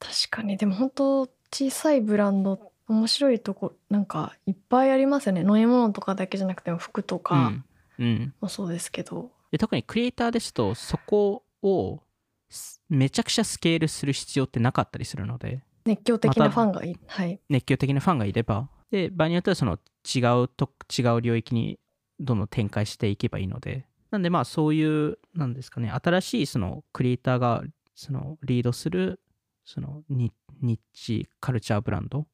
[0.00, 0.56] 確かに。
[0.56, 1.20] でも本当
[1.52, 5.42] 小さいブランド面白いとこなんかいっぱいありますよね。
[5.42, 7.52] 飲み物とかだけじゃなくても服とか
[7.98, 8.04] うん。
[8.04, 12.05] うん、もそうですけど、で特にクリエイターですとそこをす
[12.88, 15.62] めちゃくちゃスケールする必要ってなかったりするので。
[15.84, 17.40] 熱狂的なファンがいはい。
[17.48, 18.68] 熱狂的なファンがいれば。
[18.90, 21.78] で場合によってはその違うと違う領域に
[22.20, 23.86] どんどん展開していけばいいので。
[24.10, 25.90] なんでまあそういうなんですかね。
[25.90, 27.62] 新しいそのクリエイターが
[27.94, 29.20] そのリードする
[29.64, 32.20] そのニニッチカルチャーブランド。
[32.20, 32.24] っ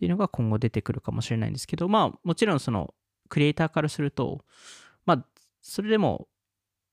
[0.00, 2.94] ていうのが今後出てくるかもしれないんですけどまあもちろんその
[3.28, 4.46] クリエイターからすると
[5.04, 5.26] まあ
[5.60, 6.26] それでも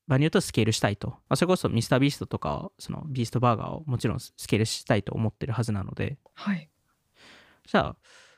[0.08, 6.18] 場によってはスケールしたいと、まあ、それこそミスタービーストとかそのビーストバーガーをもちろんスケールしたいと思ってるはずなので。
[6.34, 6.70] はい。
[7.66, 7.96] じゃあ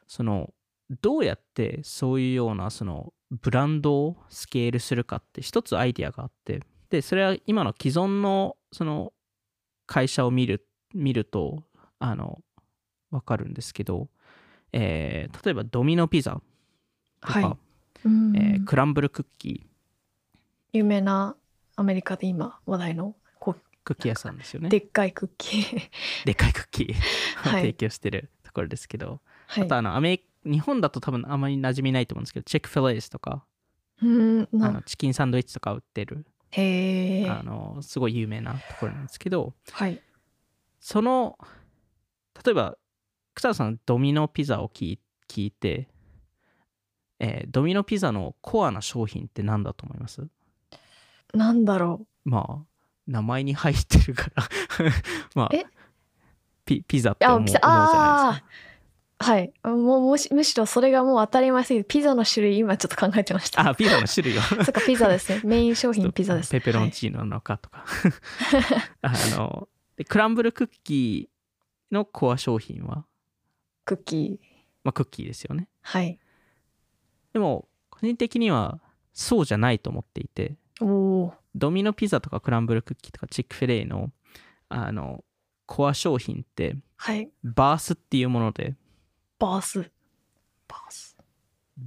[0.07, 0.53] その
[1.01, 6.61] どうやってそういうようなそのブランドをスケールするかって一つアイディアがあって。
[6.89, 9.13] でそれは今の既存のその
[9.85, 11.63] 会社を見る見ると
[11.99, 12.41] あの
[13.11, 14.09] 分かるんですけど、
[14.73, 16.41] えー例えばドミノピザ
[17.21, 17.57] とか、は
[18.03, 18.07] い。
[18.07, 18.35] うん。
[18.35, 19.69] えークランブルクッキー。
[20.73, 21.35] 有名な
[21.79, 24.69] アメリカで今話題のこクッキー屋さんですようね。
[24.69, 25.89] でっかいクッキー。
[26.25, 27.51] でっかいクッキー。
[27.51, 29.63] 提供してるところですけど、はい。
[29.63, 33.45] あとあのアメリ日本だと多分あまり馴染みないと思うんですけどチェックフィレイズとか。
[34.01, 36.25] うんあのなチキンサンドイッチとか売ってる。
[36.51, 39.53] へえあのすごい有名なところなんですけど。
[39.71, 40.01] はい。
[40.81, 41.37] その
[42.45, 42.77] 例えば
[43.35, 45.87] 草野さんドミノピザを聞い聞いて、
[47.19, 50.27] えードミノピザのコアな商品って何だと思います？
[51.33, 52.65] なんだろまあ
[53.07, 54.43] 名前に入ってるから。
[55.35, 55.65] まあえ？
[56.65, 58.49] ピピザっうて思う思うじピザゃないですか。
[59.21, 59.51] はい。
[59.63, 63.67] もうもしむしろそれがもう当たり前すぎてピザの種類今ちょっと考えてました。
[63.67, 64.41] あピザの種類を。
[64.63, 65.41] そっかピザですね。
[65.45, 66.51] メイン商品ピザです。
[66.51, 67.85] ペペロンはいチーノなのかとか、
[69.01, 73.05] あのでクランブルクッキーのコア商品は、
[73.83, 74.49] クッキー。
[74.83, 75.67] まあ、クッキーですよね。
[75.81, 76.19] はい。
[77.33, 78.79] でも個人的には
[79.13, 80.55] そうじゃないと思っていて
[81.55, 84.11] ドミノピザとかクランブルクッキーとかチックフィレイの
[84.69, 85.23] あの
[85.65, 87.29] コア商品ってはい。
[87.43, 88.75] バースっていうもので
[89.37, 89.91] バース。
[90.67, 91.17] バース。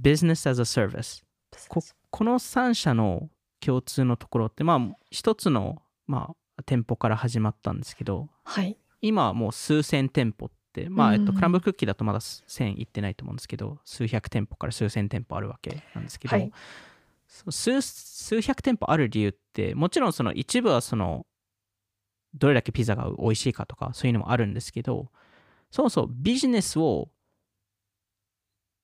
[0.01, 1.23] Business as a Service
[1.69, 3.29] ここの3社の
[3.59, 8.77] 共通のところってまあ一つの、まあ、店舗から始まったんですけどはい。
[9.01, 16.57] 今はもう数千店舗ってまあ、えっと、うんクランブルクッキーだとまだ1000いってないと思うんですけど数百店舗から数千店舗あるわけなんですけど、はいそ
[17.49, 21.25] 数数百店舗ある理由ってもちろんその一部はその
[22.35, 25.09] どれだけピザが美味しいかとかそういうのもあるんですけど
[25.71, 27.09] そもそもビジネスを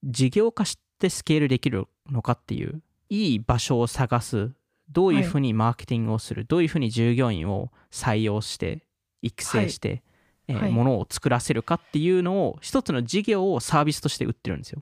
[0.03, 4.51] 事業化してスケールできるのかっていういい場所を探す。
[4.91, 8.88] どういうふうにマーケティングをする、どういうふうに従業員を採用して
[9.21, 10.01] 育成して、
[10.47, 10.71] えーはい。
[10.71, 14.81] ものを作らせるかっていうのを一つの事業をサービスとして売ってるんですよ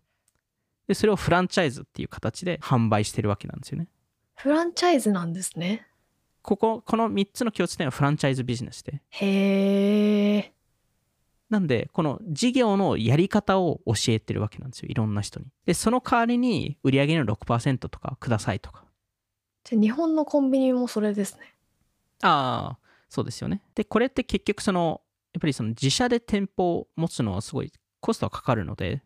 [0.88, 3.88] でそれをフランチャイズっていう形で販売してるわけなんですよね
[4.36, 5.88] フランチャイズなんですね。
[6.43, 10.54] こここの3つの共通点はフランチャイズビジネスでへえ。
[11.50, 18.86] なんでこの事業のやり方を教えてるわけなんですよいろんな人にでその代わりに売上の6%とかくださいとか
[19.63, 21.54] じゃあ日本のコンビニもそれですね。
[22.21, 25.02] ああそうですよねでこれって結局その
[25.34, 29.02] やっぱりその自社で店舗を持つのはすごいコストがかかるので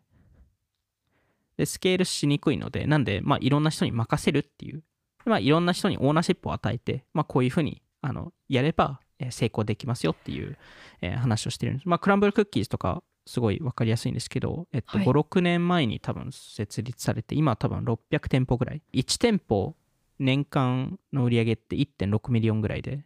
[1.56, 4.82] でスケールしにくいのでなんでまあいろんな人に任せるっていう。
[5.24, 10.58] まあいろんな人にオーナーシップを与えてまあこういうふうにあのやればえー成功できますよっていう、
[11.00, 11.88] えー話をしてるんです。
[11.88, 15.06] まあクランブルクッキーズとかすごい分かりやすいんですけど、えっと、はい。
[15.06, 18.82] 56年前に多分設立されて今は多分600店舗ぐらい。
[18.92, 19.76] 1店舗
[20.18, 23.04] 年間の売り上げって1.6 million ぐらいで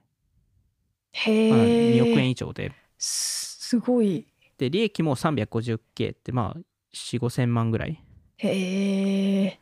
[1.12, 1.92] へまあえ。
[1.92, 4.26] 2億円以上で、すすごい。
[4.58, 6.60] で、利益も 350K って、まあ、
[6.94, 8.02] 4、5千万ぐらい
[8.38, 9.60] へえ。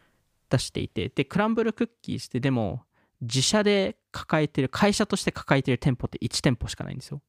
[0.51, 2.85] 出していて、で、クランブルクッキーして、でも、
[3.21, 7.23] 自社で抱えてる、会社として抱えてる店舗って1店舗しかないんですよ。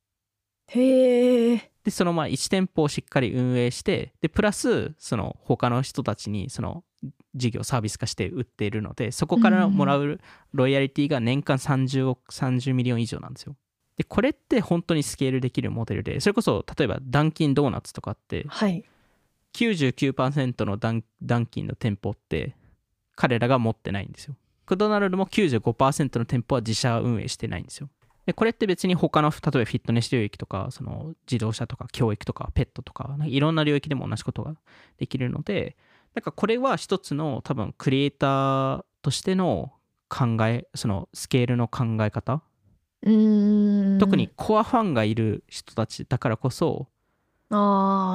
[0.68, 1.72] へえ。
[1.84, 6.84] で、そのまあ1店舗をしっかり運営して、で、プラス、その他の人たちに、その
[7.36, 10.20] 事業サービス化して売っているので、そこからもらう
[10.54, 13.56] ロイヤリティが年間30億、30 million 以上なんですよ。
[13.98, 18.84] で、これって本当にスケールできるモデルで、それこそ、例えばダンキンドーナツとかって、はい。
[19.56, 22.56] 99%のダンダンキンの店舗って
[23.16, 24.36] 彼らが持ってないんですよ。
[24.66, 27.90] マクドナルドも95%の店舗は自社運営してないんですよ。
[28.26, 34.56] でこれって別に他の例えばフィットネス領域とかその自動車とか教育とかペットとかなんかいろんな領域でも同じことが
[34.98, 35.78] できるので
[36.16, 39.74] なんかこれは一つの多分クリエイターとしての
[40.10, 42.42] 考えそのスケールの考え方？
[44.00, 46.88] 特にコアファンがいる人たちだからこそ。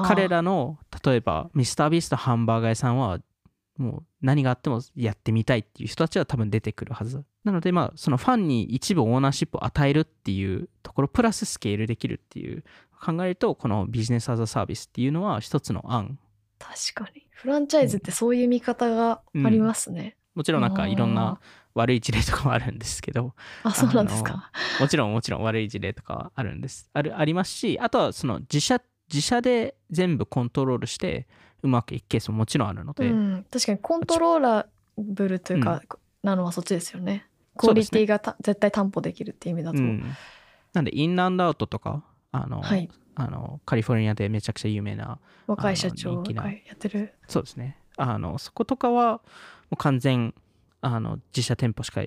[0.06, 3.18] 彼らの例えばミスタービーストハンバーガー屋さんは
[3.76, 7.24] もう何があってもやってみたいっていう人たちは多分出てくるはず。
[7.44, 12.62] なのでまあそのファンに一部オーナーシップを与えるっていうところプラススケールできるっていう
[13.02, 16.18] 考えるとこのビジネスアザサービスっていうのは一つの案。
[16.58, 17.26] 確かに。
[17.30, 20.16] フランチャイズってそういう見方がありますね。
[20.34, 21.40] もちろんなんかいろんあな
[21.74, 23.34] 悪い事例とかもあるんですけど。
[23.62, 24.50] あ、そうなんですか。
[24.78, 26.90] もちろんもちろん悪い事例とかはあるんです。
[26.92, 28.80] あるありますしあとはその自社
[29.12, 31.26] 自社で全部コントロールして
[31.62, 33.46] うまくいくケースももちろんあるので、うん。
[33.50, 35.82] 確かにコントローラブルというか、
[36.22, 37.26] なのはそっちですよね。
[37.56, 39.78] クオリティがた、絶対担保できるっていう意味だと。
[39.78, 40.04] うん、
[40.72, 42.88] なんでインランドアウトとかあの、はい。
[43.16, 47.12] あのカリフォルニアでめちゃくちゃ有名な若い社長がやってる。
[47.28, 49.20] そうですねあのそことかはも
[49.72, 50.34] う完全
[50.80, 52.02] あの自社店舗しか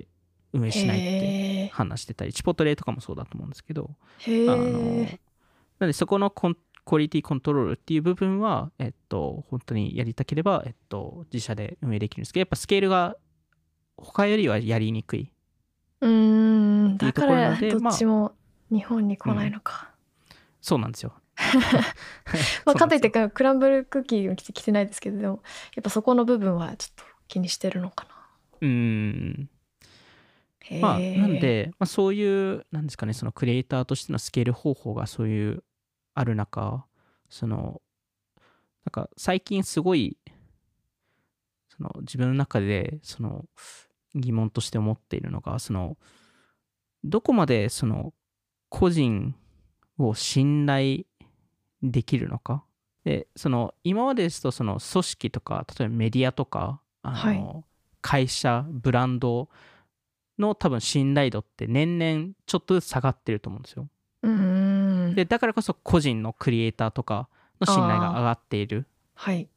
[0.53, 4.63] 運営しないってへ話してたりチポトレとかもそうだと思うんですけどあの
[5.03, 5.19] え。
[5.79, 13.15] なんでそこのコンクオリティコントロールっていう部分は、えっと、本当にやりたければ、えっと、自社で運営できるんですけど、やっぱスケールが
[13.97, 15.31] 他よりはやりにくい。
[16.01, 16.97] うーん。
[16.97, 18.33] だからどっちも
[18.69, 19.91] 日本に来ないのか。
[20.61, 21.13] そうなんですよ。
[22.65, 25.41] まあ、かといってクランブルクッキーを着てないですけどでも
[25.75, 28.11] やっぱそこの部分はちょっと気にしてるのかな。
[28.61, 29.49] うーん。
[30.81, 35.63] まあ、なんで、まあ、そういう、なんですかね、そのクリエイターとしてのスケール方法がそういう、
[36.13, 36.85] ある中、
[37.29, 37.81] その、
[38.85, 40.17] なんか最近すごい、
[41.69, 43.45] その自分の中で、その
[44.15, 45.97] 疑問として思っているのが、その、
[47.03, 48.13] どこまでその
[48.69, 49.35] 個人
[49.97, 51.05] を信頼
[51.81, 52.63] できるのか？
[53.03, 57.63] で、その今までですとその組織とか、例えばメディアとか、あのはい
[58.05, 59.49] 会社、ブランド
[60.37, 63.87] の多分信頼度って年々ちょっとずつ下がってると思うんですよ。
[65.13, 67.27] で、だからこそ個人のクリエイターとか
[67.59, 68.85] の信頼が上がっている
[69.15, 69.47] はい。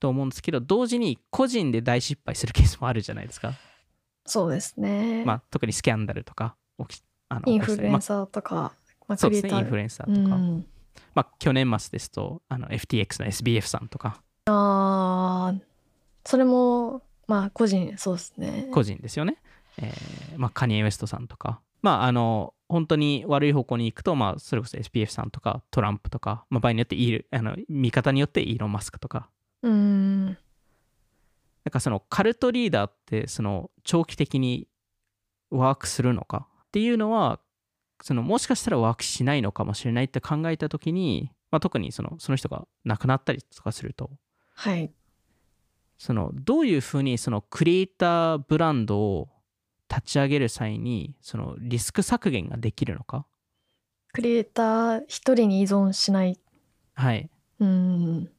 [0.00, 3.54] と思うんですけど、同時に個人で大失敗するケースもあるじゃないですか。
[4.26, 5.24] そうですね。
[5.24, 8.72] まあ、特にスキャンダルとか起きあのインフルエンサーとか、
[9.06, 10.36] まあ、そうですね、インフルエンサーとか。
[10.36, 10.66] うん
[11.14, 15.54] まあ、去年末ですと、あの FTX の SBF さんとか、ああ、
[16.24, 18.68] それも、まあ、個人、そうですね。
[18.72, 19.38] 個人ですよね。
[19.78, 29.30] えーまあ、カニエ・ウエストさんとか、まあ、あの、本当に悪い方向に行くと、まあ、それこそ SPF さんとか、トランプとか、まあ、場合によってイール、あの、見方によってイーロン・マスクとか、
[29.62, 30.26] うん。
[30.26, 30.36] なん
[31.70, 34.68] かそのカルトリーダーって、その長期的に
[35.50, 36.48] ワークするのか？
[36.66, 37.40] っていうのは、
[38.02, 44.10] そのもしかしたらワークしないのかもしれないって考えたときに、まあ、特にそのその人が亡くなったりとかすると、
[44.54, 44.92] はい。
[45.98, 49.28] そのどういうふうにそのクリエイターブランドを
[49.90, 53.26] 立ち上げる際にそのリスク削減ができるのか？
[54.12, 56.38] クリエイター一人に依存しない。
[56.94, 57.30] はい
[57.60, 58.30] うん。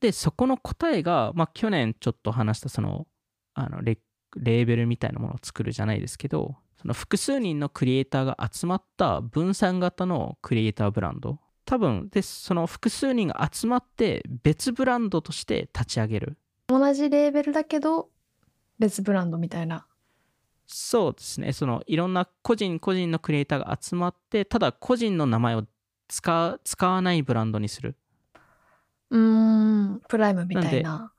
[0.00, 3.06] でそこの答えが、まあ、去年ちょっと話したその
[3.54, 3.98] あのレ
[4.36, 18.08] レーベルみたいなものを作るじゃないですけどその複数人のクリエイターが集まった分散型のクリエイターブランド多分でその複数人が集まって別ブランドとして立ち上げる同じレーベルだけど、
[18.78, 19.86] 別ブランドみたいな。
[20.66, 21.52] そうですね。
[21.52, 25.64] そのいろんな個人個人のクリエイターが集まって、ただ個人の名前を
[26.08, 27.96] 使使わないブランドにする。
[29.10, 29.20] うー
[29.96, 30.00] ん。
[30.08, 31.12] プライムみたいな。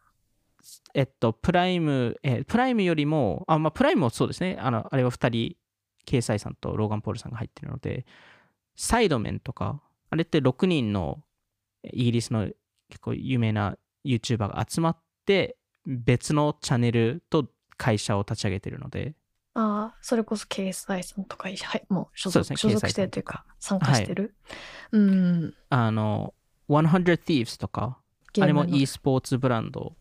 [0.94, 4.58] えっと、プライム、えープライムよりも、あ、まあ、プライムもそうですね。
[4.60, 5.56] あの、あれは2人、
[6.06, 8.06] ケイサイさんとローガン・ポールさんが入ってるので、
[8.76, 11.24] サイドメンとか、あれって6人の
[11.84, 12.48] イギリスの
[12.90, 19.16] 結構有名な YouTuber が集まって、別のチャンネルと会社を立ち上げてるので、
[19.56, 24.36] ああ、それこそ KSI さんとか、はい、もう所属,、ね所属してるというか、参加してる？
[24.92, 25.54] うん。
[25.70, 26.34] あの、
[26.70, 27.98] 100 Thieves とか、
[28.40, 29.96] あれも e スポーツブランド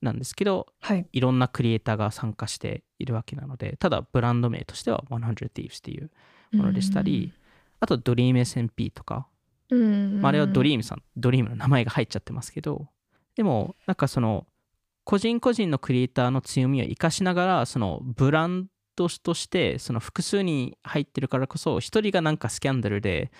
[0.00, 1.06] なんですけど、はい。
[1.12, 6.10] いろんなクリエイターが参加しているわけなので、ただブランド名としては100 Thieves っていう
[6.52, 7.32] ものでしたり、
[7.80, 9.26] あと DreamSMP とか、
[9.70, 12.88] うん、まあ、あれはドリリームさん、ドリームの名前が入っちゃってますけど、
[13.34, 14.46] でも、なんかその、
[15.04, 23.30] 個人個人のクリエイターの強みを生かしながら、そのブランドとして、その複数に入ってるからこそ、一人がなんかスキャンダルで、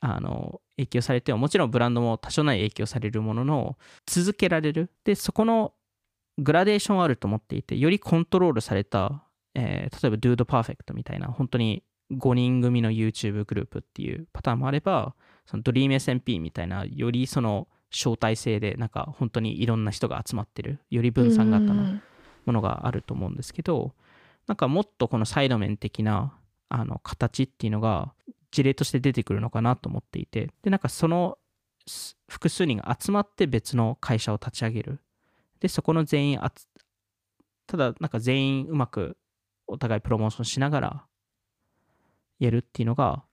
[0.00, 4.90] あの、影響されても、もちろんブランドも多少ない影響されるものの、続けられる。
[5.04, 5.72] で、そこの
[6.38, 11.82] グラデーションはあると思っていて、よりコントロールされた、えー例えば Dude Perfect みたいな、本当に
[12.12, 15.14] 5人組の YouTube グループっていうパターンもあれば、
[15.46, 22.00] その DreamSMP みたいな、よりその招待制で、なんか本当にいろんな人が集まってる、より分散型の
[22.44, 23.94] ものがあると思うんですけど、
[24.46, 26.38] なんかもっとこのサイド面的な
[26.68, 28.12] あの形っていうのが
[28.50, 31.38] 事例として出てくるのかなと思っていて、で、なんかその
[32.28, 35.00] 複数人が集まって別の会社を立ち上げる。
[35.60, 36.66] で、そこの全員あつ、
[37.66, 39.16] ただなんか全員うまく
[39.66, 41.06] お互いプロモーションしながら
[42.38, 43.24] やるっていうのが、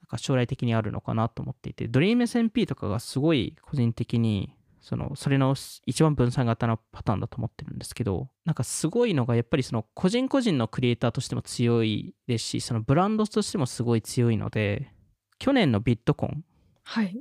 [0.00, 5.54] なんか将来的にあるのかなと思っていて、DreamSMP とかがすごい個人的に、その、それの
[5.86, 14.92] 一番分散型のパターンだと思ってるんですけど、なんかすごいのが、やっぱりその個人個人のクリエイターとしても強いですし、そのブランドとしてもすごい強いので、
[15.38, 16.44] 去年のビットコン
[16.84, 17.20] はい。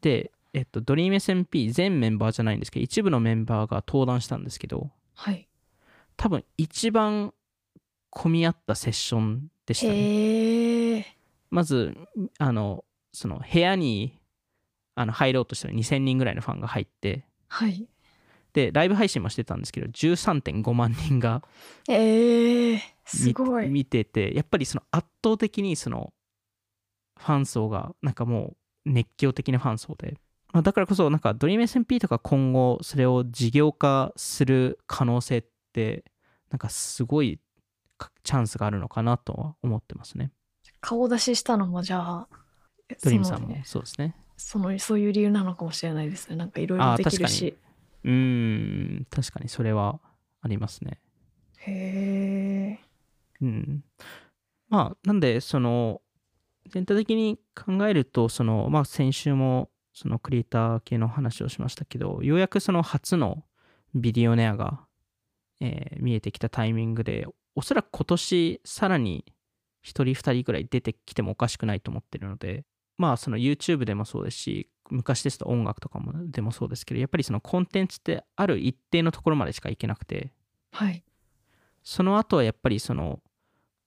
[0.00, 5.48] で、えっと、DreamSMP 全メンバーじゃないんですけど、一部のメンバーが登壇したんですけど、はい。
[6.16, 7.32] 多分一番
[8.10, 11.16] 混み合ったセッションでしたね。
[11.50, 11.96] まず、
[12.38, 14.17] あの、その部屋に
[14.98, 17.88] あの入ろうとしたら2000人ぐらいのファンが入って、はい。
[18.52, 21.42] で、ライブ配信もしてたんですけど、13.5万人が
[21.88, 22.82] ええ。
[23.04, 23.68] す見ごい。
[23.68, 26.12] 見てて、やっぱりその圧倒的にその
[27.16, 30.16] ファン層がなんかもう熱狂的なファン層で、
[30.52, 36.04] まあ、だからこそなんか DreamSMP とか今後それを事業化する可能性って
[36.50, 37.38] なんかすごい
[37.98, 40.32] かチャンスがあるのかなとは思ってますね。
[40.80, 42.28] 顔出ししたのもじゃあ、
[43.04, 44.16] ドリームさんもそうですね。
[44.38, 46.36] そのそういう理由なのかもしれないですね。
[46.36, 47.58] なんかいろいろできるし。
[48.04, 50.00] うーん、確かにそれは
[50.40, 51.00] ありますね。
[51.58, 52.84] へえ。
[53.40, 53.84] うん。
[54.68, 56.00] まあ、なんで、その、
[56.68, 63.44] 全体的に考えると、その、まあ、先週も、そのクリエイター系の話をしましたけど、ようやくその初の
[63.94, 64.86] ビデオネアが、
[65.60, 67.26] えー見えてきたタイミングで、
[67.56, 69.24] おそらく今年、さらに
[69.82, 72.64] 1人、2人ぐらい出てきてもおかしくないと思ってるので、
[72.98, 80.32] まあ、その YouTube でもそうですし、昔ですと音楽とかもでもそうですけど、やっぱりそのコンテンツってある一定のところまでしかいけなくて、
[80.72, 81.02] はい。
[81.82, 83.20] その後はやっぱりその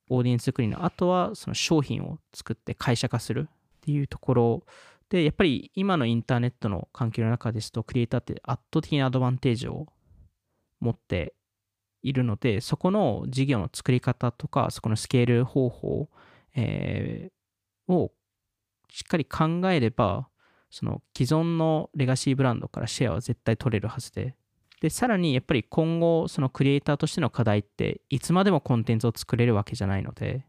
[0.09, 4.64] オーディエンス作りの後はその商品を作って会社化するっていうところ
[5.09, 9.88] でやっぱり今のインターネットの環境の中ですとクリエイターって圧倒的なアドバンテージを
[10.80, 11.34] 持って
[12.01, 16.09] いるのでそこの事業の作り方とかそこのスケール方法、
[16.55, 17.32] えー
[17.88, 18.12] を
[18.91, 20.27] しっかり考えれば
[20.69, 24.35] その既存のレガシーブランドからシェアは絶対取れるはずで。
[24.81, 30.43] でさらにやっぱり今後そのクリエイターとしての課題っていつまでもコンテンツを作れるわけじゃないので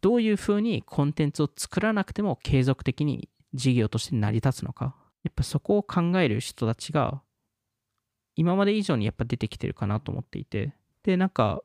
[0.00, 4.96] どういうふうにコンテンツを作らなくても継続的に事業として成り立つのか。
[5.24, 7.22] やっぱそこを考える人たちが
[8.36, 10.74] 今まで以上にやっぱ出てきてるかなと思っていて。
[11.02, 11.62] でなんか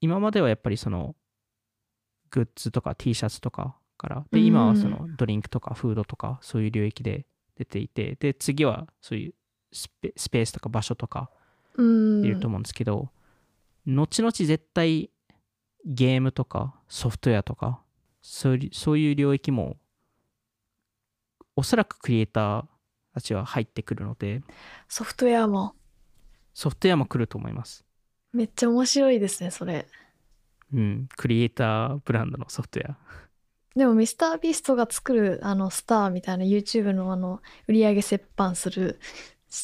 [0.00, 1.16] 今まではやっぱりその
[2.30, 4.24] グッズとか T シャツとかから。
[4.30, 7.26] で今はそのドリンクとかフードとかそういう領域で
[7.56, 8.16] 出ていて。
[8.18, 9.34] で次はそういう
[9.72, 11.30] スペースとか場所とか
[11.76, 12.24] うん。
[12.24, 13.10] いると思うんですけど、
[13.86, 15.10] 後々絶対
[15.84, 17.80] ゲームとかソフトウェアとか
[18.20, 19.76] そういうそういう領域も
[21.54, 22.64] おそらくクリエイター
[23.14, 24.42] たちは入ってくるので
[24.88, 25.74] ソフトウェアも。
[26.52, 27.84] ソフトウェアも来ると思います。
[28.32, 29.86] めっちゃ面白いですねそれ。
[30.72, 32.96] うん、クリエイターブランドのソフトウェア。
[33.76, 38.98] でもミスタービーストが作るあのスターみたいな YouTube のあの売り上げ折半する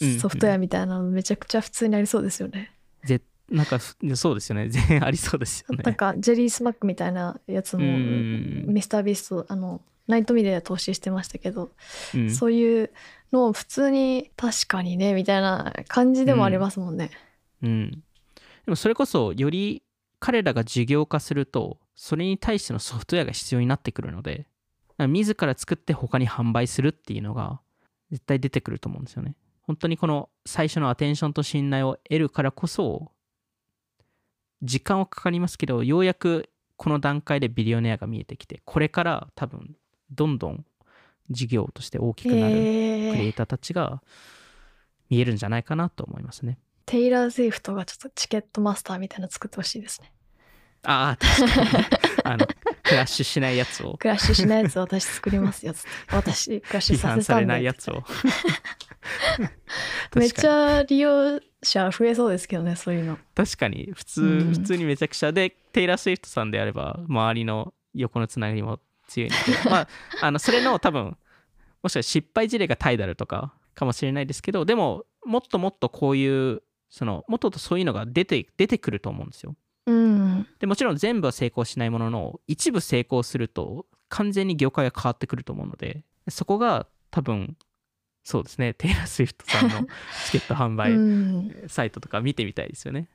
[0.03, 2.73] うんソフトウェアみたいなのめちゃくちゃ普通にありそうですよね。
[3.05, 4.69] ぜなんかふそうですよね。
[4.69, 5.83] 全 然ありそうですよね。
[5.83, 11.73] なんかジェリースマックみたいなやつもうんミスタービーストあのナイトミデーで投資してましたけど、
[12.15, 12.91] うんそういう
[13.33, 17.11] のを普通に確かにねみたいな感じでもありますもんね。
[17.63, 17.97] うん、で
[18.67, 19.83] もそれこそより
[20.19, 24.47] 彼らが事業化するとそれに対してのソフトウェアが必要になってくるので
[24.99, 27.61] 自ら作って他に販売するっていうのが
[28.11, 33.13] 絶対出てくると思うんですよね本当にこの最初のアテンションと信頼を得るからこそ
[34.63, 39.77] 時間はかかりますけどようやくこの段階でビリオネアが見えてきてこれから多分
[40.11, 40.65] どんどん
[41.31, 44.03] 事業として大きくなるクリエえイターたちが
[45.09, 46.59] 見えるんじゃないかなと思いますね。
[46.87, 50.13] テイラー・ゼイフトがちょっとチケットマスターみたいなの作ってほしいですね。
[50.85, 51.85] ああ、確かに。
[52.25, 52.47] あの、
[52.83, 55.87] クラッシュしないやつを、クラッシュしないやつ私作りますよつ。
[56.11, 58.05] 私クラッシュ批さ判されせたんでないやつを。
[60.15, 63.19] めっちゃ利用者増えそうですけどねそういうの。
[63.35, 69.89] 確かに、普通、うん普通にめちゃくちゃで、テイラー・スウィフトさんであれば、周りの横のつながりも強いので、 まあ、
[70.21, 71.17] あの、それの多分、
[71.83, 79.57] もしかしたら失敗事例がタイダルとかかもしれないですけど、でも、もっともっとこういう、その、もっともっとそういうのが出て、出てくると思うんですよ。
[80.43, 80.49] うん。
[80.59, 87.57] でもちろん全部は成功しないものの一部成功すると完全に業界が変わってくると思うのでそこが多分
[88.25, 89.87] そうですねテイラー・スウィフトさんの
[90.27, 93.09] チケット販う売ん、サイトとか見てみたいですよね。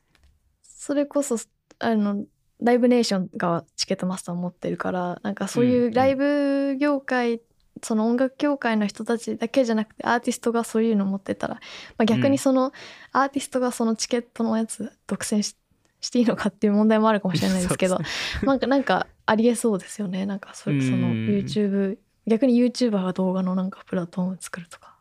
[0.61, 1.37] それこそ
[1.79, 2.25] あの
[2.59, 7.41] ライブネーションがチケットマスターを持ってるからなんかそういんううんライブ業界、
[7.83, 12.73] その音楽業界の人たちだけじゃなくてアーティストがそういうの持ってたら、まあ、逆うんにその
[13.11, 15.55] アーティストがそのチケットのやつ独占し
[15.99, 17.99] していいのかっていう問題もあるかもしれないですけど
[18.43, 20.25] なんかなんかありえそうですよね。
[20.25, 20.81] なんかそそのうん。
[21.27, 24.95] YouTube 逆に YouTuber が動画のなんかプラットフォーム作るとか、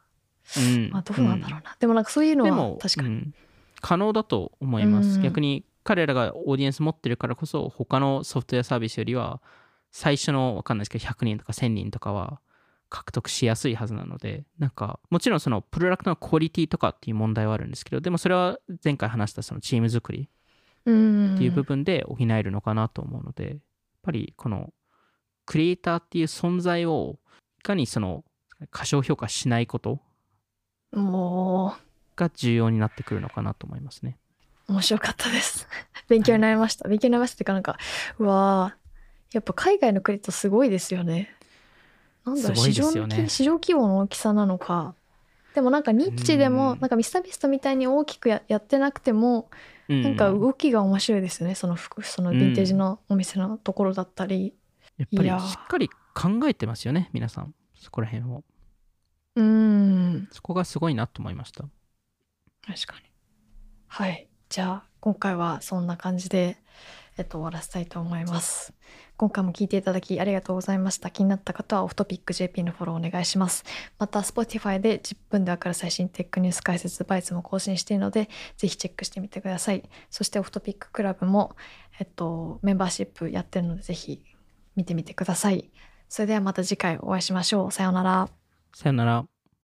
[0.57, 0.90] うん。
[0.90, 3.34] まあどうなんだろうな、でもなんかそういうのは確かに、うん。
[3.80, 5.22] 可能だと思います、うん。
[5.22, 9.40] 逆に彼らがオーディエンス持ってるからこそ他のソフトウェアサービスよりは
[9.92, 12.40] 最初のわかんないですけど100人とか1000人とかは
[12.88, 20.28] 獲得しやすいはずなのでなんかもちろんそのプロダクトのクオリティとかっていう問題はあるんですけどでもそれは前回話したそのチーム作りうん
[20.87, 23.59] っていう部分で補えるのかなと思うので、やっ
[24.03, 24.72] ぱりこの
[25.45, 27.18] クリエイターっていう存在を
[27.61, 28.24] いかにその
[28.70, 30.01] 過小評価しないこと
[30.93, 31.74] も
[32.16, 34.18] が重要になってくるのかなと思いますね。
[34.68, 35.68] う面白かったです。
[36.09, 37.78] 勉強になりました、勉強になりましたっていうかなんか
[38.18, 38.87] うわー
[39.32, 41.34] やっぱ海外のクレジットすごいですよね。
[42.24, 42.91] なんだろう市場
[43.28, 44.95] 市場規模の大きさなのか。
[45.55, 46.80] でもなんかニッチでもうん。
[46.80, 49.49] なんかミスタービストみたいに大きくややってなくても
[49.89, 51.55] うなんか動きが面白いですよね。
[51.55, 54.55] その服そのヴィンテージのお店のところだったり。
[54.99, 57.55] やっぱりしっかり考えてますよね、皆さん。
[57.74, 58.45] そこら辺を。
[59.37, 60.28] うーん。
[60.32, 61.64] そこがすごいなと思いました。
[62.66, 63.11] 確かに。
[63.89, 64.28] はい。
[64.49, 66.57] じゃあ今回はそんな感じで
[67.18, 68.72] えっと終わらせたいと思います
[69.16, 71.10] 今回も聞いていただきありがとうございました。
[71.10, 73.64] 気になった方はオフトピック JP のフォローお願いします。
[73.98, 79.82] また Spotify で10分でわかる最新テックニュース解説バイツも更新しているのでぜひチェックしてみてください。
[80.10, 81.56] そしてオフトピッククラブも
[81.98, 84.22] えっとメンバーシップやってるのでぜひ
[84.74, 85.70] 見てみてください。
[86.08, 87.72] それではまた次回お会いしましょう。
[87.72, 88.28] さようなら。
[88.74, 89.36] さよなら。